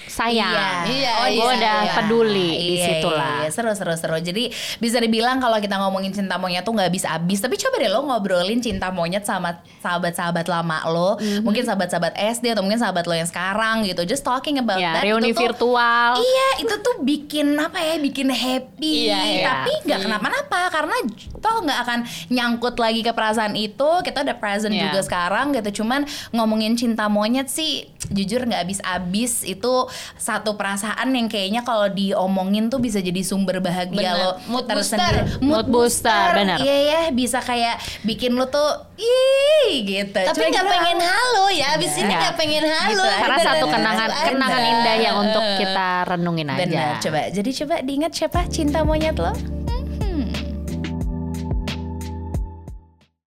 sayang. 0.06 0.86
Iya, 0.86 1.12
oh, 1.18 1.28
gue 1.28 1.36
iya, 1.36 1.56
udah 1.56 1.76
iya. 1.82 1.92
peduli 1.94 2.50
di 2.50 2.74
Iya, 2.76 2.86
situ 2.86 3.08
iya, 3.08 3.18
lah. 3.18 3.36
iya. 3.40 3.48
Seru 3.50 3.72
seru 3.72 3.94
seru. 3.94 4.16
Jadi 4.16 4.48
bisa 4.78 4.96
dibilang 4.96 5.38
kalau 5.38 5.58
kita 5.58 5.76
ngomongin 5.76 6.10
cinta 6.10 6.36
monyet 6.36 6.62
tuh 6.62 6.72
nggak 6.72 6.88
bisa 6.88 7.12
habis. 7.12 7.38
Tapi 7.38 7.56
coba 7.56 7.76
deh 7.76 7.88
lo 7.88 8.00
ngobrolin 8.02 8.60
cinta 8.60 8.88
monyet 8.88 9.22
sama 9.22 9.60
sahabat-sahabat 9.80 10.46
lama 10.46 10.78
lo. 10.86 11.16
Mhm. 11.16 11.42
Mungkin 11.42 11.62
sahabat-sahabat 11.64 12.14
SD 12.16 12.52
atau 12.52 12.62
mungkin 12.62 12.78
sahabat 12.78 13.04
lo 13.04 13.12
yang 13.12 13.26
sekarang 13.26 13.84
gitu. 13.84 14.02
Just 14.04 14.22
talking 14.22 14.56
about 14.56 14.78
Ya, 14.78 14.96
that. 14.96 15.04
reuni 15.04 15.30
itu 15.30 15.36
tuh- 15.36 15.46
virtual. 15.50 16.10
Iya, 16.16 16.48
itu 16.60 16.74
tuh 16.78 16.94
bikin 17.00 17.54
apa 17.54 17.78
ya? 17.78 17.94
Bikin 17.98 18.28
happy. 18.30 19.10
Iya, 19.10 19.20
iya. 19.26 19.44
Tapi 19.46 19.72
nggak 19.84 20.00
kenapa-napa 20.00 20.60
karena 20.70 20.96
toh 21.36 21.56
nggak 21.60 21.78
akan 21.80 21.98
nyangkut 22.28 22.76
lagi 22.76 23.00
ke 23.00 23.10
perasaan 23.10 23.54
itu. 23.54 23.90
Kita 24.00 24.22
udah 24.22 24.36
present 24.36 24.72
Iya. 24.72 24.88
juga 24.88 25.00
sekarang 25.02 25.52
gitu. 25.52 25.82
Cuman 25.82 26.04
ngomongin 26.30 26.74
cinta 26.74 27.08
monyet 27.08 27.48
sih, 27.48 27.88
jujur 28.08 28.42
nggak 28.42 28.62
habis-habis. 28.64 29.42
Itu 29.42 29.86
satu 30.14 30.54
perasaan 30.54 31.10
yang 31.10 31.26
kayaknya 31.26 31.60
kalau 31.60 31.86
diomongin 31.86 32.66
tuh 32.66 32.78
bisa 32.78 32.98
jadi 32.98 33.20
sumber 33.20 33.58
bahagia 33.58 33.96
Bener. 33.96 34.14
lo 34.16 34.30
Mood 34.46 34.64
tersendiri. 34.64 35.20
booster. 35.22 35.42
Mood 35.42 35.66
booster, 35.66 36.24
bener. 36.34 36.58
Iya 36.58 36.76
ya, 36.78 37.00
bisa 37.10 37.38
kayak 37.38 37.76
bikin 38.02 38.32
lo 38.32 38.46
tuh 38.46 38.68
ih 38.96 39.82
gitu. 39.82 40.16
Tapi 40.16 40.42
nggak 40.46 40.66
pengen 40.66 40.98
halo 40.98 41.44
ya, 41.48 41.74
abis 41.74 41.92
ini 41.94 42.08
Iya. 42.08 42.20
nggak 42.20 42.34
pengen 42.36 42.64
halo. 42.64 43.02
Gitu. 43.02 43.20
Karena 43.20 43.38
satu 43.40 43.64
kenangan 43.66 44.08
bener. 44.08 44.26
kenangan 44.26 44.62
indah 44.62 44.96
yang 44.96 45.16
untuk 45.18 45.42
kita 45.56 45.88
renungin 46.06 46.48
aja. 46.48 46.60
Benar, 46.60 46.90
coba. 46.98 47.20
Jadi 47.28 47.50
coba 47.54 47.74
diingat 47.80 48.12
siapa 48.12 48.40
cinta 48.46 48.80
monyet 48.80 49.16
lo? 49.16 49.32